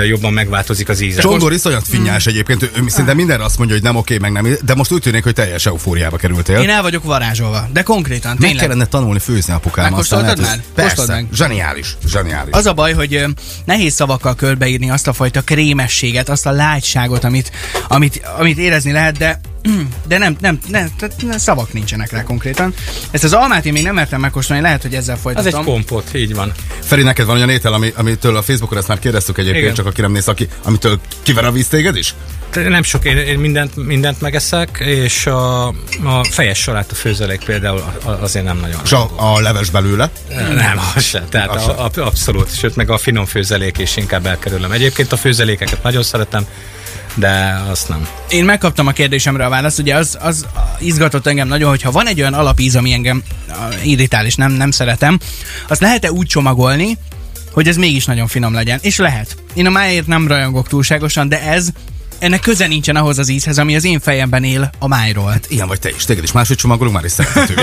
jobban 0.07 0.33
megváltozik 0.33 0.89
az 0.89 1.01
íze. 1.01 1.21
Csongor 1.21 1.53
iszonyat 1.53 1.87
finnyás 1.87 2.25
egyébként, 2.25 2.63
ő, 2.63 2.71
ő 2.75 2.83
szinte 2.87 3.13
mindenre 3.13 3.43
azt 3.43 3.57
mondja, 3.57 3.75
hogy 3.75 3.83
nem 3.83 3.95
oké, 3.95 4.17
meg 4.17 4.31
nem, 4.31 4.57
de 4.65 4.75
most 4.75 4.91
úgy 4.91 5.01
tűnik, 5.01 5.23
hogy 5.23 5.33
teljes 5.33 5.65
eufóriába 5.65 6.17
kerültél. 6.17 6.57
Én 6.57 6.69
el 6.69 6.81
vagyok 6.81 7.03
varázsolva, 7.03 7.67
de 7.73 7.81
konkrétan, 7.81 8.31
Meg 8.31 8.39
tényleg. 8.39 8.65
kellene 8.65 8.85
tanulni 8.85 9.19
főzni 9.19 9.53
apukám. 9.53 9.85
Megkóstoltad 9.85 10.41
már? 10.41 10.63
Persze, 10.75 11.13
meg. 11.13 11.27
zseniális, 11.33 11.97
zseniális. 12.07 12.53
Az 12.53 12.65
a 12.65 12.73
baj, 12.73 12.93
hogy 12.93 13.25
nehéz 13.65 13.93
szavakkal 13.93 14.35
körbeírni 14.35 14.89
azt 14.89 15.07
a 15.07 15.13
fajta 15.13 15.41
krémességet, 15.41 16.29
azt 16.29 16.45
a 16.45 16.51
lágyságot, 16.51 17.23
amit, 17.23 17.51
amit, 17.87 18.21
amit 18.37 18.57
érezni 18.57 18.91
lehet, 18.91 19.17
de 19.17 19.39
de 20.07 20.17
nem, 20.17 20.35
nem, 20.39 20.59
nem, 20.67 20.89
tehát 20.97 21.21
nem, 21.21 21.37
szavak 21.37 21.73
nincsenek 21.73 22.11
rá 22.11 22.23
konkrétan. 22.23 22.73
Ezt 23.11 23.23
az 23.23 23.33
almát 23.33 23.65
én 23.65 23.73
még 23.73 23.83
nem 23.83 23.95
mertem 23.95 24.19
megkóstolni, 24.19 24.61
lehet, 24.63 24.81
hogy 24.81 24.93
ezzel 24.95 25.15
Az 25.15 25.21
folytatom. 25.21 25.59
egy 25.59 25.65
kompot, 25.65 26.13
így 26.15 26.35
van. 26.35 26.51
Feri, 26.81 27.01
neked 27.03 27.25
van 27.25 27.35
olyan 27.35 27.49
étel, 27.49 27.73
ami, 27.73 27.93
amitől 27.95 28.35
a 28.37 28.41
Facebookon 28.41 28.77
ezt 28.77 28.87
már 28.87 28.99
kérdeztük 28.99 29.37
egyébként, 29.37 29.63
Igen. 29.63 29.75
csak 29.75 29.85
aki 29.85 30.01
nem 30.01 30.11
néz, 30.11 30.27
aki, 30.27 30.47
amitől 30.63 30.99
kiver 31.23 31.45
a 31.45 31.51
víz 31.51 31.67
téged 31.67 31.95
is? 31.97 32.13
Nem 32.53 32.83
sok, 32.83 33.05
én, 33.05 33.17
én 33.17 33.39
mindent, 33.39 33.75
mindent 33.75 34.21
megeszek, 34.21 34.77
és 34.79 35.25
a, 35.25 35.67
a 36.03 36.23
fejes 36.29 36.59
saláta 36.61 36.95
főzelék 36.95 37.43
például 37.45 37.77
a- 38.03 38.09
a- 38.09 38.21
azért 38.21 38.45
nem 38.45 38.57
nagyon. 38.57 38.79
És 38.83 38.91
a, 38.91 39.09
a 39.15 39.39
leves 39.39 39.69
belőle? 39.69 40.09
Nem, 40.55 40.79
az 40.95 41.03
se. 41.03 41.23
Tehát 41.29 41.49
Az 41.55 41.67
a, 41.67 41.83
a, 41.85 41.89
abszolút, 42.05 42.57
sőt, 42.57 42.75
meg 42.75 42.89
a 42.89 42.97
finom 42.97 43.25
főzelék 43.25 43.77
is 43.77 43.97
inkább 43.97 44.25
elkerülöm. 44.25 44.71
Egyébként 44.71 45.11
a 45.11 45.17
főzelékeket 45.17 45.83
nagyon 45.83 46.03
szeretem, 46.03 46.45
de 47.15 47.61
azt 47.69 47.89
nem. 47.89 48.07
Én 48.29 48.45
megkaptam 48.45 48.87
a 48.87 48.91
kérdésemre 48.91 49.45
a 49.45 49.49
választ, 49.49 49.79
ugye 49.79 49.95
az, 49.95 50.17
az 50.21 50.45
izgatott 50.79 51.27
engem 51.27 51.47
nagyon, 51.47 51.69
hogyha 51.69 51.91
van 51.91 52.07
egy 52.07 52.19
olyan 52.19 52.33
alapíz, 52.33 52.75
ami 52.75 52.93
engem 52.93 53.23
irritál 53.83 54.25
és 54.25 54.35
nem, 54.35 54.51
nem 54.51 54.71
szeretem, 54.71 55.19
azt 55.67 55.81
lehet-e 55.81 56.11
úgy 56.11 56.27
csomagolni, 56.27 56.97
hogy 57.51 57.67
ez 57.67 57.77
mégis 57.77 58.05
nagyon 58.05 58.27
finom 58.27 58.53
legyen? 58.53 58.79
És 58.81 58.97
lehet. 58.97 59.35
Én 59.53 59.65
a 59.65 59.69
májért 59.69 60.07
nem 60.07 60.27
rajongok 60.27 60.67
túlságosan, 60.67 61.29
de 61.29 61.41
ez 61.41 61.69
ennek 62.25 62.39
köze 62.39 62.67
nincsen 62.67 62.95
ahhoz 62.95 63.19
az 63.19 63.29
ízhez, 63.29 63.57
ami 63.57 63.75
az 63.75 63.83
én 63.83 63.99
fejemben 63.99 64.43
él 64.43 64.71
a 64.79 64.87
májról. 64.87 65.39
Ilyen 65.47 65.67
vagy 65.67 65.79
te 65.79 65.89
is, 65.89 66.05
téged 66.05 66.23
is 66.23 66.31
máshogy 66.31 66.57
csomagolunk, 66.57 66.95
már 66.95 67.05
is 67.05 67.11
szerethető. 67.11 67.53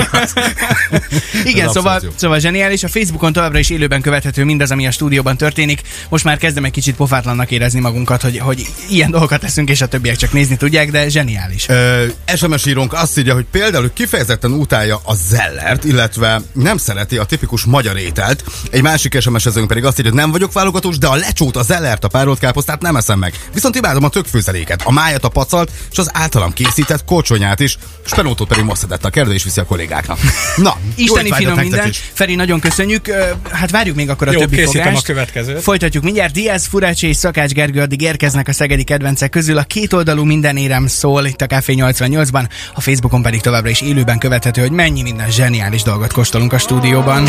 Igen, 1.52 1.68
szóval, 1.68 2.02
szóval 2.14 2.38
zseniális. 2.38 2.82
A 2.82 2.88
Facebookon 2.88 3.32
továbbra 3.32 3.58
is 3.58 3.70
élőben 3.70 4.00
követhető 4.00 4.44
mindaz, 4.44 4.70
ami 4.70 4.86
a 4.86 4.90
stúdióban 4.90 5.36
történik. 5.36 5.82
Most 6.08 6.24
már 6.24 6.36
kezdem 6.38 6.64
egy 6.64 6.70
kicsit 6.70 6.94
pofátlannak 6.94 7.50
érezni 7.50 7.80
magunkat, 7.80 8.22
hogy, 8.22 8.38
hogy 8.38 8.66
ilyen 8.88 9.10
dolgokat 9.10 9.40
teszünk, 9.40 9.70
és 9.70 9.80
a 9.80 9.86
többiek 9.86 10.16
csak 10.16 10.32
nézni 10.32 10.56
tudják, 10.56 10.90
de 10.90 11.08
zseniális. 11.08 11.68
Ö, 11.68 12.04
SMS 12.36 12.66
írónk 12.66 12.92
azt 12.92 13.18
írja, 13.18 13.34
hogy 13.34 13.46
például 13.50 13.92
kifejezetten 13.92 14.52
utálja 14.52 15.00
a 15.04 15.14
zellert, 15.14 15.84
illetve 15.84 16.40
nem 16.52 16.76
szereti 16.76 17.16
a 17.16 17.24
tipikus 17.24 17.64
magyar 17.64 17.96
ételt. 17.96 18.44
Egy 18.70 18.82
másik 18.82 19.20
sms 19.20 19.48
pedig 19.66 19.84
azt 19.84 19.98
írja, 19.98 20.10
hogy 20.10 20.20
nem 20.20 20.30
vagyok 20.30 20.52
válogatós, 20.52 20.98
de 20.98 21.06
a 21.06 21.14
lecsót, 21.14 21.56
a 21.56 21.62
zellert, 21.62 22.04
a 22.04 22.08
párolt 22.08 22.38
káposztát 22.38 22.80
nem 22.80 22.96
eszem 22.96 23.18
meg. 23.18 23.34
Viszont 23.54 23.76
imádom 23.76 24.04
a 24.04 24.08
tökfőzeléket, 24.52 24.82
a 24.84 24.92
májat, 24.92 25.24
a 25.24 25.28
pacalt, 25.28 25.70
és 25.90 25.98
az 25.98 26.10
általam 26.12 26.52
készített 26.52 27.04
kocsonyát 27.04 27.60
is. 27.60 27.78
Spenótot 28.06 28.48
pedig 28.48 28.64
most 28.64 28.80
szedett 28.80 29.04
a 29.04 29.10
kertbe, 29.10 29.34
és 29.34 29.44
viszi 29.44 29.60
a 29.60 29.64
kollégáknak. 29.64 30.18
Na, 30.56 30.76
Isteni 30.94 31.32
finom 31.32 31.58
minden. 31.58 31.88
is. 31.88 32.02
Feri, 32.12 32.34
nagyon 32.34 32.60
köszönjük. 32.60 33.10
Hát 33.50 33.70
várjuk 33.70 33.96
még 33.96 34.10
akkor 34.10 34.28
a 34.28 34.32
Jó, 34.32 34.38
többi 34.38 34.56
készítem 34.56 34.82
fogást. 34.82 35.02
a 35.02 35.12
következőt. 35.12 35.62
Folytatjuk 35.62 36.04
mindjárt. 36.04 36.32
Diaz, 36.32 36.66
Furácsi 36.66 37.06
és 37.06 37.16
Szakács 37.16 37.50
Gergő 37.50 37.80
addig 37.80 38.00
érkeznek 38.02 38.48
a 38.48 38.52
szegedi 38.52 38.84
kedvencek 38.84 39.30
közül. 39.30 39.58
A 39.58 39.62
kétoldalú 39.62 40.24
minden 40.24 40.56
érem 40.56 40.86
szól 40.86 41.26
itt 41.26 41.40
a 41.40 41.46
Café 41.46 41.74
88-ban. 41.76 42.48
A 42.74 42.80
Facebookon 42.80 43.22
pedig 43.22 43.40
továbbra 43.40 43.70
is 43.70 43.80
élőben 43.80 44.18
követhető, 44.18 44.60
hogy 44.60 44.70
mennyi 44.70 45.02
minden 45.02 45.30
zseniális 45.30 45.82
dolgot 45.82 46.12
kóstolunk 46.12 46.52
a 46.52 46.58
stúdióban. 46.58 47.26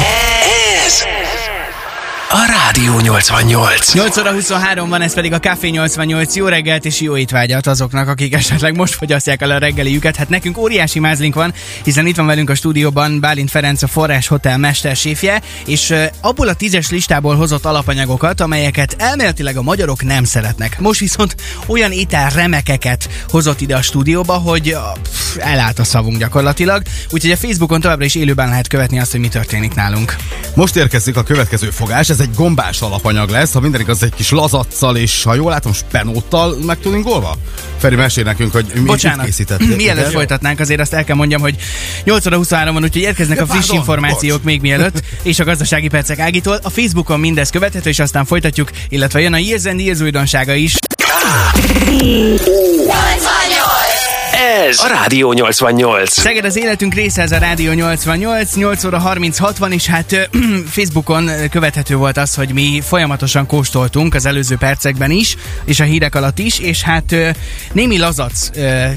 Ez 0.86 1.04
a 2.30 2.46
Rádió 2.64 3.00
88. 3.00 3.94
8 3.94 4.18
óra 4.18 4.32
23 4.32 4.90
van, 4.90 5.02
ez 5.02 5.14
pedig 5.14 5.34
a 5.34 5.40
Café 5.40 5.70
88. 5.70 6.36
Jó 6.36 6.46
reggelt 6.46 6.86
és 6.86 7.02
jó 7.02 7.18
étvágyat 7.18 7.68
azoknak, 7.68 8.08
akik 8.08 8.34
esetleg 8.34 8.76
most 8.76 8.94
fogyasztják 8.94 9.42
el 9.42 9.52
a 9.52 9.58
reggeliüket. 9.58 10.16
Hát 10.16 10.30
nekünk 10.30 10.58
óriási 10.58 11.00
mázlink 11.00 11.36
van, 11.36 11.54
hiszen 11.84 12.06
itt 12.06 12.16
van 12.16 12.26
velünk 12.26 12.50
a 12.50 12.56
stúdióban 12.56 13.20
Bálint 13.20 13.50
Ferenc, 13.50 13.84
a 13.84 13.88
Forrás 13.88 14.28
Hotel 14.28 14.58
mesterséfje, 14.58 15.42
és 15.66 15.94
abból 16.22 16.48
a 16.48 16.54
tízes 16.54 16.90
listából 16.90 17.36
hozott 17.36 17.66
alapanyagokat, 17.66 18.42
amelyeket 18.42 18.96
elméletileg 18.98 19.58
a 19.58 19.62
magyarok 19.62 20.04
nem 20.04 20.24
szeretnek. 20.24 20.80
Most 20.80 21.00
viszont 21.00 21.36
olyan 21.66 21.92
étel 21.92 22.30
remekeket 22.30 23.10
hozott 23.30 23.62
ide 23.62 23.76
a 23.76 23.82
stúdióba, 23.82 24.34
hogy 24.34 24.78
pff, 25.02 25.38
elállt 25.38 25.80
a 25.80 25.84
szavunk 25.84 26.18
gyakorlatilag. 26.18 26.82
Úgyhogy 27.10 27.32
a 27.32 27.38
Facebookon 27.38 27.82
továbbra 27.82 28.06
is 28.06 28.16
élőben 28.16 28.50
lehet 28.50 28.68
követni 28.68 29.00
azt, 29.00 29.12
hogy 29.12 29.20
mi 29.20 29.28
történik 29.28 29.74
nálunk. 29.74 30.16
Most 30.56 30.76
érkezik 30.76 31.18
a 31.18 31.24
következő 31.24 31.70
fogás, 31.70 32.10
ez 32.10 32.20
egy 32.20 32.30
gombás 32.56 32.82
alapanyag 32.82 33.30
lesz, 33.30 33.54
ha 33.54 33.60
minden 33.60 33.82
igaz, 33.82 34.04
egy 34.04 34.14
kis 34.14 34.30
lazaccal 34.30 34.98
és 34.98 35.24
ha 35.24 35.34
jól 35.34 35.50
látom, 35.52 35.74
spenóttal 35.74 36.58
megtudingolva. 36.66 37.36
Feri, 37.78 37.96
mesél 37.96 38.24
nekünk, 38.24 38.52
hogy 38.52 38.66
mi 38.74 38.80
Bocsánat, 38.80 39.26
készítettél. 39.26 39.76
mielőtt 39.86 40.12
folytatnánk, 40.12 40.60
azért 40.60 40.80
azt 40.80 40.94
el 40.94 41.04
kell 41.04 41.16
mondjam, 41.16 41.42
hogy 41.42 41.56
8 42.04 42.26
óra 42.26 42.36
23 42.36 42.74
van, 42.74 42.84
úgyhogy 42.84 43.02
érkeznek 43.02 43.42
a 43.42 43.46
friss 43.46 43.70
információk 43.70 44.36
bocs. 44.36 44.46
még 44.46 44.62
mielőtt, 44.62 45.04
és 45.24 45.40
a 45.40 45.44
gazdasági 45.44 45.88
percek 45.88 46.20
Ágitól. 46.20 46.60
A 46.64 46.70
Facebookon 46.70 47.20
mindez 47.20 47.50
követhető, 47.50 47.90
és 47.90 48.00
aztán 48.00 48.26
folytatjuk, 48.26 48.70
illetve 48.90 49.20
jön 49.20 49.34
a 49.34 49.38
Years 49.38 49.66
and 49.66 49.80
Years 49.80 50.00
újdonsága 50.00 50.54
is. 50.54 50.76
Ez 54.54 54.80
a 54.80 54.88
Rádió 54.88 55.34
88. 55.34 56.12
Szeged 56.12 56.46
az 56.46 56.56
életünk 56.56 56.94
része, 56.94 57.22
ez 57.22 57.32
a 57.32 57.38
Rádió 57.38 57.72
88, 57.72 58.56
8 58.56 58.84
óra 58.84 59.00
36 59.00 59.58
van, 59.58 59.72
és 59.72 59.86
hát 59.86 60.30
Facebookon 60.76 61.30
követhető 61.50 61.96
volt 61.96 62.18
az, 62.18 62.36
hogy 62.36 62.54
mi 62.54 62.82
folyamatosan 62.86 63.46
kóstoltunk 63.46 64.14
az 64.14 64.26
előző 64.26 64.56
percekben 64.56 65.12
is, 65.12 65.36
és 65.66 65.80
a 65.80 65.84
hírek 65.84 66.16
alatt 66.16 66.40
is, 66.40 66.60
és 66.60 66.82
hát 66.82 67.16
némi 67.72 67.98
lazac 67.98 68.50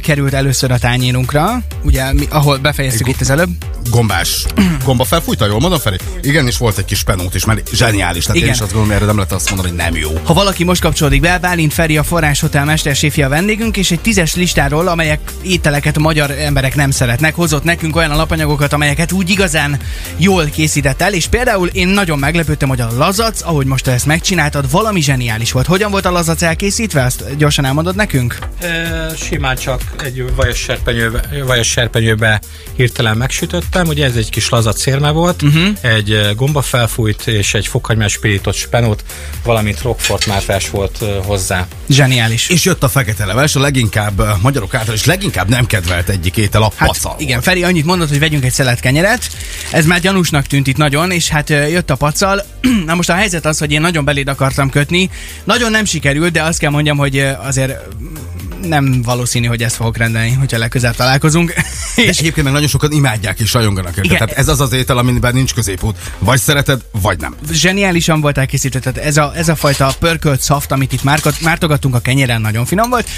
került 0.03 0.35
először 0.35 0.71
a 0.71 0.79
tányérunkra, 0.79 1.59
ugye, 1.83 2.13
mi, 2.13 2.27
ahol 2.31 2.57
befejeztük 2.57 3.09
itt 3.09 3.21
az 3.21 3.31
előbb. 3.31 3.51
Gombás. 3.91 4.45
Gomba 4.85 5.05
felfújta, 5.05 5.47
jól 5.47 5.61
mondom, 5.61 5.79
Feri? 5.79 5.97
Igen, 6.23 6.47
és 6.47 6.59
volt 6.59 6.79
egy 6.79 6.85
kis 6.85 6.99
spenót 6.99 7.35
is, 7.35 7.45
mert 7.45 7.75
zseniális. 7.75 8.23
Tehát 8.23 8.37
Igen. 8.37 8.49
én 8.49 8.55
is 8.55 8.61
azt 8.61 8.73
gondolom, 8.73 8.97
erre 8.97 9.07
nem 9.07 9.17
lehet 9.17 9.33
azt 9.33 9.51
mondani, 9.51 9.69
hogy 9.69 9.79
nem 9.79 9.97
jó. 9.97 10.21
Ha 10.25 10.35
valaki 10.35 10.65
most 10.65 10.81
kapcsolódik 10.81 11.21
be, 11.21 11.39
Bálint 11.39 11.73
Feri 11.73 11.97
a 11.97 12.03
Forrás 12.03 12.41
Hotel 12.41 12.65
mesterséfje 12.65 13.27
a 13.27 13.29
vendégünk, 13.29 13.77
és 13.77 13.91
egy 13.91 14.01
tízes 14.01 14.35
listáról, 14.35 14.89
amelyek 14.89 15.21
ételeket 15.47 15.97
a 15.97 16.01
magyar 16.01 16.31
emberek 16.31 16.75
nem 16.75 16.91
szeretnek, 16.91 17.35
hozott 17.35 17.65
nekünk 17.65 17.97
olyan 17.97 18.11
alapanyagokat, 18.11 18.73
amelyeket 18.73 19.13
úgy 19.13 19.31
igazán 19.31 19.79
jól 20.17 20.45
készített 20.45 21.03
el, 21.03 21.15
és 21.15 21.27
például 21.27 21.69
én 21.69 21.89
nagyon 21.89 22.19
meglepődtem, 22.19 22.69
hogy 22.69 22.81
a 22.81 22.89
lazac, 22.97 23.43
ahogy 23.43 23.67
most 23.67 23.87
ezt 23.87 24.07
megcsináltad, 24.07 24.71
valami 24.71 25.01
zseniális 25.01 25.53
volt. 25.53 25.67
Hogyan 25.67 25.91
volt 25.91 26.05
a 26.05 26.11
lazac 26.11 26.43
elkészítve? 26.43 27.03
Azt 27.03 27.37
gyorsan 27.37 27.65
elmondod 27.65 27.97
nekünk? 27.97 28.39
E, 28.61 29.09
simán 29.17 29.57
csak 29.57 29.81
egy 30.05 30.35
vajas 30.35 30.59
serpenyőbe, 30.59 31.29
vajas 31.47 31.69
serpenyőbe 31.69 32.41
hirtelen 32.77 33.17
megsütöttem, 33.17 33.87
ugye 33.87 34.05
ez 34.05 34.17
egy 34.17 34.31
kis 34.31 34.49
lazac 34.49 34.81
szérme 34.81 35.11
volt, 35.11 35.43
uh-huh. 35.43 35.69
egy 35.81 36.31
gomba 36.37 36.63
felfújt 36.63 37.27
és 37.27 37.55
egy 37.55 37.67
fokhagymás 37.67 38.19
pirított 38.19 38.55
spenót, 38.55 39.05
valamint 39.45 39.83
rockfort 39.83 40.27
mártás 40.27 40.71
volt 40.71 41.05
hozzá. 41.25 41.67
Zseniális. 41.89 42.49
És 42.49 42.65
jött 42.65 42.83
a 42.83 42.89
fekete 42.89 43.25
leves, 43.25 43.55
a 43.55 43.61
leginkább 43.61 44.41
magyarok 44.43 44.75
által, 44.75 44.95
és 44.95 45.05
leginkább 45.05 45.36
nem 45.45 45.67
kedvelt 45.67 46.09
egyik 46.09 46.37
étel, 46.37 46.63
a 46.63 46.73
Hát 46.77 46.89
pacal. 46.89 47.15
igen, 47.19 47.43
Feri 47.43 47.63
annyit 47.63 47.85
mondott, 47.85 48.09
hogy 48.09 48.19
vegyünk 48.19 48.45
egy 48.45 48.53
szelet 48.53 48.81
kenyeret. 48.81 49.29
Ez 49.73 49.87
már 49.87 50.01
gyanúsnak 50.01 50.47
tűnt 50.47 50.67
itt 50.67 50.77
nagyon, 50.77 51.11
és 51.11 51.29
hát 51.29 51.49
jött 51.51 51.91
a 51.91 51.95
pacal. 51.95 52.43
Na 52.87 52.95
most 52.95 53.09
a 53.11 53.15
helyzet 53.15 53.47
az, 53.47 53.59
hogy 53.59 53.73
én 53.73 53.81
nagyon 53.81 54.05
beléd 54.05 54.29
akartam 54.29 54.71
kötni. 54.71 55.11
Nagyon 55.45 55.71
nem 55.71 55.85
sikerült, 55.85 56.33
de 56.33 56.43
azt 56.43 56.59
kell 56.59 56.71
mondjam, 56.71 56.97
hogy 56.97 57.19
azért 57.39 57.73
mm, 58.03 58.69
nem 58.69 59.03
valószínű, 59.03 59.47
hogy 59.47 59.63
ezt 59.63 59.77
fogok 59.77 59.97
rendelni, 59.97 60.33
hogyha 60.33 60.59
legközelebb 60.59 60.97
találkozunk. 60.97 61.55
És 61.97 62.19
egyébként 62.19 62.43
meg 62.43 62.53
nagyon 62.53 62.69
sokan 62.69 62.93
imádják 62.93 63.41
és 63.41 63.53
rajonganak 63.53 63.97
érte. 63.97 64.09
Tehát 64.09 64.33
ez 64.33 64.49
az 64.49 64.61
az 64.61 64.73
étel, 64.73 64.99
amiben 64.99 65.35
nincs 65.35 65.55
középút. 65.55 65.97
Vagy 66.19 66.39
szereted, 66.41 66.81
vagy 67.01 67.19
nem. 67.21 67.35
zseniálisan 67.53 68.21
volt 68.21 68.39
elkészítve, 68.39 68.79
tehát 68.81 68.99
ez 68.99 69.17
a, 69.17 69.33
ez 69.35 69.49
a 69.49 69.55
fajta 69.55 69.93
pörkölt 69.99 70.41
szaft, 70.41 70.73
amit 70.73 70.93
itt 70.93 71.03
márkat, 71.03 71.41
mártogattunk 71.41 71.95
a 71.95 71.99
kenyeren, 71.99 72.41
nagyon 72.41 72.65
finom 72.65 72.91
volt, 72.91 73.09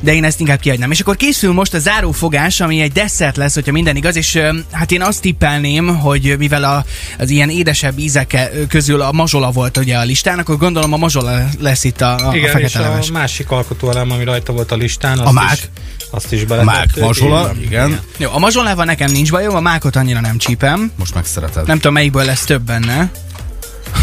de 0.00 0.14
én 0.14 0.24
ezt 0.24 0.40
inkább 0.40 0.60
kihagynám. 0.60 0.90
És 0.90 1.00
akkor 1.00 1.16
készül 1.16 1.52
most 1.52 1.74
a 1.74 1.78
záró 1.78 2.12
fogás, 2.12 2.60
ami 2.60 2.80
egy 2.80 2.92
desszert 2.92 3.36
lesz, 3.36 3.54
hogyha 3.54 3.72
minden 3.72 3.96
igaz, 3.96 4.16
és 4.16 4.38
hát 4.72 4.92
én 4.92 5.02
azt 5.02 5.20
tippelném, 5.20 5.96
hogy 5.98 6.34
mivel 6.38 6.64
a, 6.64 6.84
az 7.18 7.30
ilyen 7.30 7.50
édesebb 7.50 7.98
ízek 7.98 8.50
közül 8.68 9.00
a 9.00 9.12
mazsola 9.12 9.50
volt 9.50 9.76
ugye 9.76 9.96
a 9.96 10.02
listán, 10.02 10.38
akkor 10.38 10.56
gondolom 10.56 10.92
a 10.92 10.96
mazsola 10.96 11.48
lesz 11.60 11.84
itt 11.84 12.00
a, 12.00 12.16
a, 12.16 12.28
a 12.28 12.34
Igen, 12.34 12.44
és 12.46 12.50
fekete 12.50 12.78
a 12.78 12.82
leves. 12.82 13.10
másik 13.10 13.50
alkotóelem, 13.50 14.10
ami 14.10 14.24
rajta 14.24 14.52
volt 14.52 14.72
a 14.72 14.76
listán, 14.76 15.18
azt 15.18 15.32
mák. 15.32 15.52
is, 15.52 15.68
azt 16.10 16.32
is 16.32 16.38
Mák, 16.46 16.48
beletettük. 16.48 17.02
mazsola, 17.04 17.42
van. 17.42 17.62
igen. 17.62 18.00
Jó, 18.16 18.30
a 18.32 18.38
mazsolával 18.38 18.84
nekem 18.84 19.10
nincs 19.10 19.30
bajom, 19.30 19.54
a 19.56 19.60
mákot 19.60 19.96
annyira 19.96 20.20
nem 20.20 20.38
csípem. 20.38 20.92
Most 20.98 21.14
megszereted. 21.14 21.66
Nem 21.66 21.76
tudom, 21.76 21.92
melyikből 21.92 22.24
lesz 22.24 22.44
több 22.44 22.62
benne. 22.62 23.10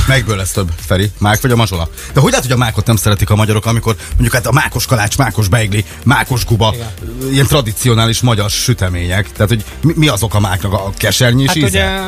Melyikből 0.08 0.36
lesz 0.36 0.52
több, 0.52 0.72
Feri? 0.86 1.12
Mák 1.18 1.42
vagy 1.42 1.52
a 1.52 1.56
mazsola? 1.56 1.90
De 2.14 2.20
hogy 2.20 2.30
lehet, 2.30 2.46
hogy 2.46 2.56
a 2.56 2.58
mákot 2.58 2.86
nem 2.86 2.96
szeretik 2.96 3.30
a 3.30 3.36
magyarok, 3.36 3.66
amikor 3.66 3.96
mondjuk 4.12 4.34
hát 4.34 4.46
a 4.46 4.52
mákos 4.52 4.86
kalács, 4.86 5.18
mákos 5.18 5.48
beigli, 5.48 5.86
mákos 6.04 6.46
guba, 6.46 6.74
Igen. 6.76 7.32
ilyen 7.32 7.46
tradicionális 7.46 8.22
magyar 8.22 8.50
sütemények. 8.50 9.32
Tehát, 9.32 9.48
hogy 9.50 9.64
mi, 9.82 9.94
mi 9.96 10.08
azok 10.08 10.34
a 10.36 10.40
máknak 10.40 10.74
a 10.74 10.92
kesernyés 10.98 11.48
Hát 11.48 11.56
íze? 11.56 11.68
ugye 11.68 12.00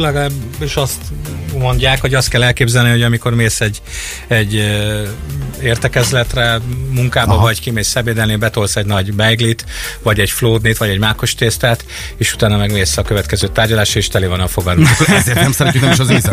legalábbis 0.00 0.74
azt 0.76 0.98
mondják, 1.62 2.00
hogy 2.00 2.14
azt 2.14 2.28
kell 2.28 2.42
elképzelni, 2.42 2.90
hogy 2.90 3.02
amikor 3.02 3.34
mész 3.34 3.60
egy, 3.60 3.82
egy 4.28 4.54
értekezletre, 5.62 6.60
munkába 6.90 7.32
Aha. 7.32 7.42
vagy, 7.42 7.60
kimész 7.60 7.88
szebédelni, 7.88 8.36
betolsz 8.36 8.76
egy 8.76 8.86
nagy 8.86 9.12
beiglit, 9.12 9.64
vagy 10.02 10.20
egy 10.20 10.30
flódnit, 10.30 10.76
vagy 10.76 10.88
egy 10.88 10.98
mákos 10.98 11.34
tésztát, 11.34 11.84
és 12.16 12.34
utána 12.34 12.56
megmész 12.56 12.96
a 12.96 13.02
következő 13.02 13.48
tárgyalásra, 13.48 14.00
és 14.00 14.08
tele 14.08 14.26
van 14.26 14.40
a 14.40 14.48
fogadunk. 14.48 14.88
Ezért 15.08 15.40
nem 15.40 15.52
szeretjük, 15.52 15.82
nem 15.82 15.92
is 15.92 15.98
az 15.98 16.08
miatt. 16.08 16.30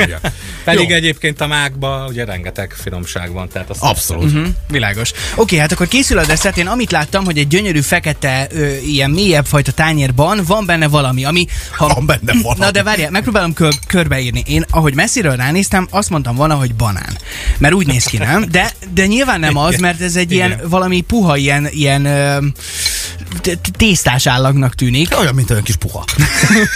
Pedig 0.63 0.87
Pedig 0.89 0.91
egyébként 0.91 1.41
a 1.41 1.47
mákban 1.47 2.07
ugye 2.07 2.25
rengeteg 2.25 2.73
finomság 2.81 3.31
van, 3.31 3.49
tehát 3.49 3.69
azt 3.69 3.81
Abszolút. 3.81 4.33
Mhm, 4.33 4.45
világos. 4.69 5.11
Oké, 5.35 5.57
hát 5.57 5.71
akkor 5.71 5.87
készül 5.87 6.17
a 6.17 6.25
desszert. 6.25 6.57
Én 6.57 6.67
amit 6.67 6.91
láttam, 6.91 7.25
hogy 7.25 7.37
egy 7.37 7.47
gyönyörű 7.47 7.81
fekete, 7.81 8.47
ö, 8.51 8.75
ilyen 8.75 9.11
mélyebb 9.11 9.45
fajta 9.45 9.71
tányérban 9.71 10.41
van 10.47 10.65
benne 10.65 10.87
valami, 10.87 11.25
ami... 11.25 11.45
Ha... 11.71 11.87
Van 11.87 12.05
benne 12.05 12.41
valami. 12.41 12.59
Na 12.59 12.71
de 12.71 12.83
várjál, 12.83 13.11
megpróbálom 13.11 13.53
kör, 13.53 13.73
körbeírni. 13.87 14.43
Én, 14.47 14.65
ahogy 14.69 14.93
messziről 15.21 15.45
ránéztem, 15.45 15.87
azt 15.91 16.09
mondtam 16.09 16.35
volna, 16.35 16.55
hogy 16.55 16.75
banán. 16.75 17.17
Mert 17.57 17.73
úgy 17.73 17.87
néz 17.87 18.05
ki, 18.05 18.17
nem? 18.17 18.45
De, 18.51 18.71
de 18.93 19.05
nyilván 19.05 19.39
nem 19.39 19.57
az, 19.57 19.77
mert 19.77 20.01
ez 20.01 20.15
egy 20.15 20.31
ilyen 20.31 20.61
valami 20.63 21.01
puha, 21.01 21.37
ilyen, 21.37 21.67
ilyen 21.71 22.07
tésztás 23.77 24.27
állagnak 24.27 24.75
tűnik. 24.75 25.19
Olyan, 25.19 25.35
mint 25.35 25.49
olyan 25.49 25.63
kis 25.63 25.75
puha. 25.75 26.05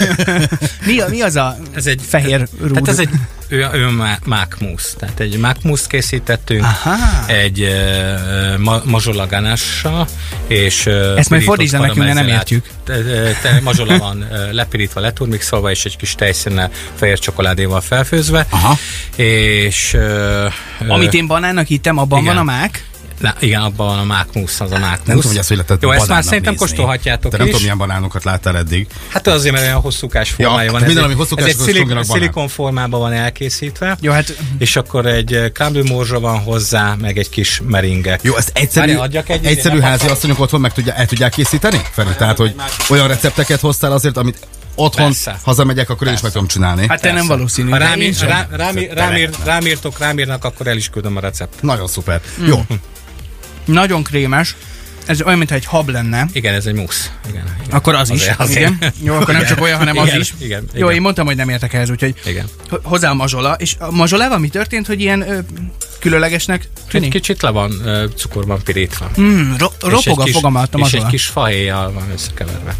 Mi, 0.85 1.01
mi 1.09 1.21
az 1.21 1.35
a 1.35 1.57
Ez 1.75 1.85
egy 1.85 2.01
fehér 2.07 2.47
rúd? 2.59 2.71
Tehát 2.71 2.87
ez 2.87 2.99
egy 2.99 3.09
ő, 3.53 3.67
ő 3.73 3.87
má- 3.87 4.25
mákmusz. 4.25 4.95
Tehát 4.99 5.19
egy 5.19 5.37
mákmuszt 5.37 5.87
készítettünk, 5.87 6.63
Aha. 6.63 6.95
egy 7.27 7.61
uh, 7.61 8.57
ma, 8.57 8.81
mazsolaganással, 8.85 10.07
és 10.47 10.85
uh, 10.85 11.17
Ezt 11.17 11.29
majd 11.29 11.71
le 11.71 11.79
nekünk, 11.79 11.97
mert 11.97 12.13
nem 12.13 12.27
értjük. 12.27 12.69
Te- 12.83 13.03
te- 13.41 13.59
Mazsola 13.63 13.97
van 13.97 14.27
uh, 14.31 14.51
lepirítva, 14.51 15.01
leturmixolva, 15.01 15.71
és 15.71 15.85
egy 15.85 15.97
kis 15.97 16.15
tejszínnel, 16.15 16.71
fehér 16.95 17.19
csokoládéval 17.19 17.81
felfőzve. 17.81 18.45
Aha. 18.49 18.77
És... 19.15 19.93
Uh, 19.93 20.91
Amit 20.91 21.13
én 21.13 21.27
banánnak 21.27 21.67
hittem, 21.67 21.97
abban 21.97 22.21
Igen. 22.21 22.33
van 22.35 22.47
a 22.47 22.51
mák. 22.51 22.85
Na, 23.23 23.33
igen, 23.39 23.61
abban 23.61 23.87
van 23.87 23.97
a 23.99 24.03
mákmusz, 24.03 24.59
az 24.59 24.71
a 24.71 24.77
mákmusz. 24.77 25.07
Nem 25.07 25.15
tudom, 25.15 25.29
hogy 25.29 25.37
ezt 25.37 25.47
hogy 25.47 25.57
lehetett 25.57 25.81
Jó, 25.81 25.91
ezt 25.91 26.07
már 26.07 26.23
szerintem 26.23 26.51
nézni. 26.51 26.67
kóstolhatjátok 26.67 27.31
Te 27.31 27.37
nem 27.37 27.45
is. 27.45 27.51
tudom, 27.51 27.61
milyen 27.61 27.77
banánokat 27.87 28.23
láttál 28.23 28.57
eddig. 28.57 28.87
Hát 29.07 29.27
azért, 29.27 29.53
mert 29.53 29.65
olyan 29.65 29.79
hosszúkás 29.81 30.29
formája 30.29 30.61
Ja, 30.63 30.69
van. 30.71 30.79
hát 30.79 30.87
minden, 30.87 31.05
ami 31.05 31.13
hosszúkás, 31.13 31.45
ez 31.49 31.55
egy 31.59 31.65
szilik, 31.73 32.03
szilikon 32.03 32.47
formában 32.47 32.99
van 32.99 33.11
elkészítve. 33.11 33.97
Jó, 34.01 34.11
hát 34.11 34.37
És 34.57 34.75
akkor 34.75 35.05
egy 35.05 35.33
eh, 35.33 35.49
crumble 35.49 35.83
morzsa 35.83 36.19
van 36.19 36.39
hozzá, 36.39 36.95
meg 37.01 37.17
egy 37.17 37.29
kis 37.29 37.61
meringe. 37.67 38.19
Jó, 38.21 38.35
ezt 38.35 38.51
egyszerű, 38.53 38.85
Várjál, 38.85 39.01
adjak 39.03 39.29
egy- 39.29 39.45
egyszerű 39.45 39.79
házi 39.79 40.07
asszonyok 40.07 40.39
otthon 40.39 40.61
meg 40.61 40.73
tudja, 40.73 40.93
el 40.93 41.05
tudják 41.05 41.31
készíteni? 41.31 41.81
Feri, 41.91 42.09
tehát, 42.17 42.37
hogy 42.37 42.53
olyan 42.89 43.07
recepteket 43.07 43.59
hoztál 43.59 43.91
azért, 43.91 44.17
amit 44.17 44.47
otthon 44.75 45.05
Persze. 45.05 45.39
hazamegyek, 45.43 45.89
akkor 45.89 46.07
én 46.07 46.13
is 46.13 46.21
meg 46.21 46.31
tudom 46.31 46.47
csinálni. 46.47 46.85
Hát 46.87 47.01
te 47.01 47.11
nem 47.11 47.27
valószínű. 47.27 47.69
Ha 47.69 47.77
de 47.77 47.85
rám, 47.85 48.01
én 48.01 48.13
sem. 48.13 48.27
rá, 48.27 48.47
rám, 48.51 48.75
rámír, 48.93 49.29
rámírtok, 49.45 49.99
rámírnak, 49.99 50.43
akkor 50.43 50.67
el 50.67 50.75
is 50.77 50.89
küldöm 50.89 51.17
a 51.17 51.19
recept. 51.19 51.61
Nagyon 51.61 51.87
szuper. 51.87 52.21
Mm. 52.41 52.45
Jó, 52.47 52.65
Nagyon 53.65 54.03
krémes. 54.03 54.55
Ez 55.05 55.21
olyan, 55.21 55.37
mintha 55.37 55.55
egy 55.55 55.65
hab 55.65 55.89
lenne. 55.89 56.27
Igen, 56.31 56.53
ez 56.53 56.65
egy 56.65 56.73
musz. 56.73 57.11
Igen, 57.29 57.43
igen. 57.63 57.75
Akkor 57.77 57.95
az 57.95 58.09
is. 58.09 58.21
Azért- 58.21 58.39
azért. 58.39 58.71
Igen. 58.71 58.93
Jó, 59.03 59.13
akkor 59.13 59.27
nem 59.27 59.35
Igen. 59.35 59.47
csak 59.47 59.61
olyan, 59.61 59.77
hanem 59.77 59.97
az 59.97 60.07
Igen, 60.07 60.19
is. 60.19 60.33
igen, 60.39 60.63
Jó, 60.73 60.79
igen. 60.83 60.91
én 60.95 61.01
mondtam, 61.01 61.25
hogy 61.25 61.35
nem 61.35 61.49
értek 61.49 61.73
ehhez, 61.73 61.89
úgyhogy 61.89 62.13
Igen. 62.25 62.45
ho- 62.69 62.81
hozzá 62.83 63.11
mazsola. 63.13 63.53
És 63.53 63.75
a 63.79 63.91
mazsolával 63.91 64.37
mi 64.39 64.47
történt, 64.47 64.87
hogy 64.87 65.01
ilyen 65.01 65.29
ö, 65.29 65.39
különlegesnek 65.99 66.61
Egy 66.63 66.83
tűnik? 66.89 67.09
kicsit 67.11 67.41
le 67.41 67.49
van 67.49 67.71
uh, 67.85 68.03
cukorban 68.15 68.59
pirítva. 68.63 69.09
Mm, 69.21 69.53
ro- 69.57 69.83
ropog 69.83 70.03
egy 70.05 70.19
a 70.19 70.23
kis- 70.23 70.33
fogam 70.33 70.55
alatt 70.55 70.73
a 70.73 70.77
És 70.77 70.85
egy 70.85 70.91
mazsola. 70.91 71.09
kis 71.09 71.25
fahéjjal 71.25 71.91
van 71.91 72.11
összekeverve. 72.13 72.75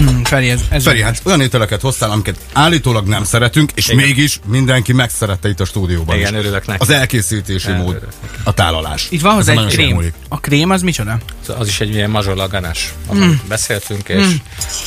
Mm, 0.00 0.21
Feri, 0.32 0.50
ez, 0.50 0.60
ez 0.68 0.82
Feri, 0.82 1.02
hát 1.02 1.20
olyan 1.24 1.40
ételeket 1.40 1.80
hoztál, 1.80 2.10
amiket 2.10 2.36
állítólag 2.52 3.06
nem 3.06 3.24
szeretünk, 3.24 3.70
és 3.74 3.88
Igen. 3.88 4.04
mégis 4.04 4.40
mindenki 4.46 4.92
megszerette 4.92 5.48
itt 5.48 5.60
a 5.60 5.64
stúdióban 5.64 6.16
Igen, 6.16 6.32
is. 6.32 6.38
örülök 6.38 6.66
neki. 6.66 6.82
Az 6.82 6.90
elkészítési 6.90 7.68
Igen, 7.68 7.80
mód, 7.80 8.06
a 8.42 8.52
tálalás. 8.52 9.06
Itt 9.10 9.20
van 9.20 9.34
hozzá 9.34 9.52
egy 9.52 9.66
krém. 9.66 9.94
múlik. 9.94 10.12
A 10.28 10.40
krém 10.40 10.70
az 10.70 10.82
micsoda? 10.82 11.18
Az- 11.42 11.54
Az 11.58 11.68
is 11.68 11.80
egy 11.80 11.94
ilyen 11.94 12.10
mazsola 12.10 12.48
ganás. 12.48 12.92
Mm. 13.14 13.30
Beszéltünk, 13.48 14.08
és 14.08 14.26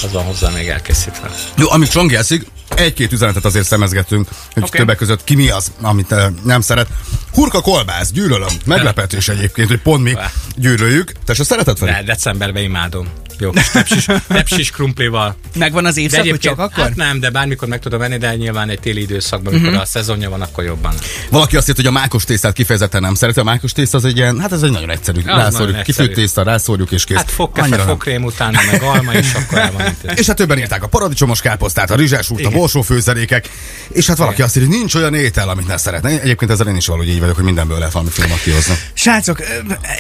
az 0.04 0.12
van 0.12 0.24
hozzá 0.24 0.50
még 0.50 0.68
elkészítve. 0.68 1.30
Jó, 1.58 1.70
amíg 1.72 1.88
Csongi 1.88 2.16
eszik, 2.16 2.46
egy-két 2.76 3.12
üzenetet 3.12 3.46
azért 3.46 3.66
szemezgetünk, 3.66 4.28
hogy 4.54 4.64
okay. 4.64 4.80
többek 4.80 4.98
között 4.98 5.24
ki 5.24 5.36
mi 5.36 5.50
az, 5.50 5.72
amit 5.82 6.12
uh, 6.12 6.24
nem 6.44 6.62
szeret. 6.62 6.88
Hurka 7.32 7.62
kolbász, 7.62 8.12
gyűlölöm. 8.12 8.50
Meglepetés 8.66 9.28
egyébként, 9.28 9.68
hogy 9.68 9.82
pont 9.82 10.04
mi 10.04 10.14
gyűlöljük. 10.56 11.12
Te 11.26 11.34
se 11.34 11.44
szereted 11.44 11.78
fel? 11.78 11.88
De 11.88 12.04
decemberben 12.04 12.64
imádom. 12.64 13.08
Jó, 13.40 13.52
kis 13.52 13.70
tepsis, 13.70 14.06
tepsis 14.28 14.72
krumplival. 14.72 15.35
Megvan 15.58 15.86
az 15.86 15.98
évszak, 15.98 16.28
hogy 16.30 16.40
csak 16.40 16.60
akkor? 16.60 16.84
Hát 16.84 16.96
nem, 16.96 17.20
de 17.20 17.30
bármikor 17.30 17.68
meg 17.68 17.80
tudom 17.80 18.00
venni, 18.00 18.18
de 18.18 18.36
nyilván 18.36 18.70
egy 18.70 18.80
téli 18.80 19.02
időszakban, 19.02 19.54
amikor 19.54 19.72
Mhm. 19.72 19.80
a 19.80 19.86
szezonja 19.86 20.30
van, 20.30 20.42
akkor 20.42 20.64
jobban. 20.64 20.94
Valaki 21.30 21.58
azt 21.58 21.68
írt, 21.68 21.78
hogy 21.78 21.86
a 21.86 21.92
mákos 21.92 22.24
tésztát 22.24 22.54
kifejezetten 22.54 23.02
nem 23.02 23.14
szereti. 23.16 23.40
A 23.40 23.44
mákos 23.44 23.72
tészta 23.72 23.98
az 23.98 24.06
egy 24.06 24.18
ilyen, 24.18 24.40
hát 24.40 24.52
ez 24.52 24.62
egy 24.62 24.72
nagyon 24.72 24.90
egyszerű. 24.90 25.22
nagyon 25.22 25.40
rászórjuk, 25.40 25.84
kifőtt 25.84 26.14
tészta, 26.14 26.44
rászórjuk 26.44 26.92
és 26.92 27.04
kész. 27.04 27.18
Hát 27.18 27.32
fogkefe, 27.32 27.78
fogkrém 27.78 28.24
utána, 28.24 28.60
meg 28.72 28.82
alma, 28.82 29.14
és 29.14 29.34
akkor 29.34 29.58
el 29.58 29.72
van 29.72 29.86
intézve. 29.88 30.14
És 30.22 30.28
hát 30.28 30.36
többen 30.36 30.58
írták 30.58 30.84
a 30.84 30.88
paradicsomos 30.88 31.42
káposztát, 31.42 31.92
a 31.92 31.96
rizsás 31.96 32.30
út, 32.30 32.38
a 32.38 32.42
Igen. 32.42 32.54
borsó 32.54 32.82
főzelékek, 32.82 33.50
és 33.90 34.08
hát 34.08 34.18
valaki 34.18 34.42
azt 34.42 34.56
írja, 34.58 34.70
hogy 34.70 34.78
nincs 34.78 34.96
olyan 34.96 35.14
étel, 35.14 35.50
amit 35.50 35.68
ne 35.68 35.78
szeretne. 35.78 36.12
Én- 36.12 36.20
Egyébként 36.20 36.52
ezzel 36.52 36.68
én 36.68 36.76
is 36.76 36.86
valahogy 36.88 37.10
így 37.10 37.20
vagyok, 37.20 37.36
hogy 37.36 37.44
mindenből 37.44 37.78
lehet 37.78 37.94
valami 37.94 38.12
filmet 38.12 38.42
kihozni. 38.44 38.74
Srácok, 38.94 39.40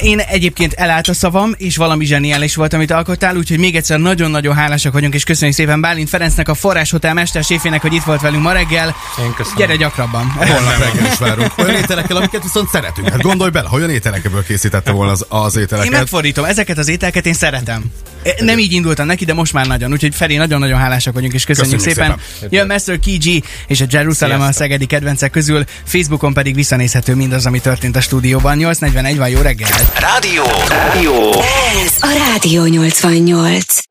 én 0.01 0.19
egyébként 0.19 0.73
elállt 0.73 1.07
a 1.07 1.13
szavam, 1.13 1.53
és 1.57 1.77
valami 1.77 2.05
zseniális 2.05 2.55
volt, 2.55 2.73
amit 2.73 2.91
alkottál, 2.91 3.35
úgyhogy 3.37 3.59
még 3.59 3.75
egyszer 3.75 3.99
nagyon-nagyon 3.99 4.55
hálásak 4.55 4.93
vagyunk, 4.93 5.13
és 5.15 5.23
köszönjük 5.23 5.55
szépen 5.57 5.81
Bálint 5.81 6.09
Ferencnek, 6.09 6.49
a 6.49 6.53
Forrás 6.53 6.91
Hotel 6.91 7.13
mesterséfének, 7.13 7.81
hogy 7.81 7.93
itt 7.93 8.03
volt 8.03 8.21
velünk 8.21 8.43
ma 8.43 8.51
reggel. 8.51 8.95
Én 9.19 9.33
köszönöm. 9.33 9.57
Gyere 9.57 9.75
gyakrabban. 9.75 10.31
Holnap 10.31 10.77
reggel 10.79 11.11
is 11.11 11.17
várunk. 11.17 11.57
Olyan 11.57 11.75
ételekkel, 11.75 12.15
amiket 12.17 12.43
viszont 12.43 12.69
szeretünk. 12.69 13.09
Hát 13.09 13.21
gondolj 13.21 13.49
bele, 13.49 13.67
ha 13.67 13.75
olyan 13.75 13.89
ételekből 13.89 14.45
készítette 14.45 14.91
volna 14.91 15.11
az, 15.11 15.25
az 15.29 15.55
Én 15.55 15.61
ételeket. 15.61 15.91
megfordítom, 15.91 16.45
ezeket 16.45 16.77
az 16.77 16.87
ételeket 16.87 17.25
én 17.25 17.33
szeretem. 17.33 17.83
E, 18.23 18.35
Nem 18.39 18.57
így 18.59 18.71
indultam 18.71 19.05
neki, 19.05 19.25
de 19.25 19.33
most 19.33 19.53
már 19.53 19.65
nagyon. 19.67 19.91
Úgyhogy 19.91 20.15
Feri, 20.15 20.35
nagyon-nagyon 20.35 20.79
hálásak 20.79 21.13
vagyunk, 21.13 21.33
és 21.33 21.43
köszönjük, 21.43 21.75
Köszönjük 21.75 21.97
szépen. 22.05 22.19
szépen. 22.33 22.49
Jön 22.57 22.67
Master 22.67 22.99
KG 22.99 23.43
és 23.67 23.81
a 23.81 23.85
Jerusalem 23.89 24.41
a 24.41 24.51
szegedi 24.51 24.85
kedvencek 24.85 25.31
közül. 25.31 25.63
Facebookon 25.83 26.33
pedig 26.33 26.55
visszanézhető 26.55 27.15
mindaz, 27.15 27.45
ami 27.45 27.59
történt 27.59 27.95
a 27.95 28.01
stúdióban. 28.01 28.57
8.41 28.59 29.13
van, 29.17 29.29
jó 29.29 29.41
reggel! 29.41 29.69
Rádió. 29.99 30.43
Rádió. 30.69 31.31
Ez 31.85 31.93
a 31.99 32.17
Rádió 32.31 32.65
88. 32.65 33.85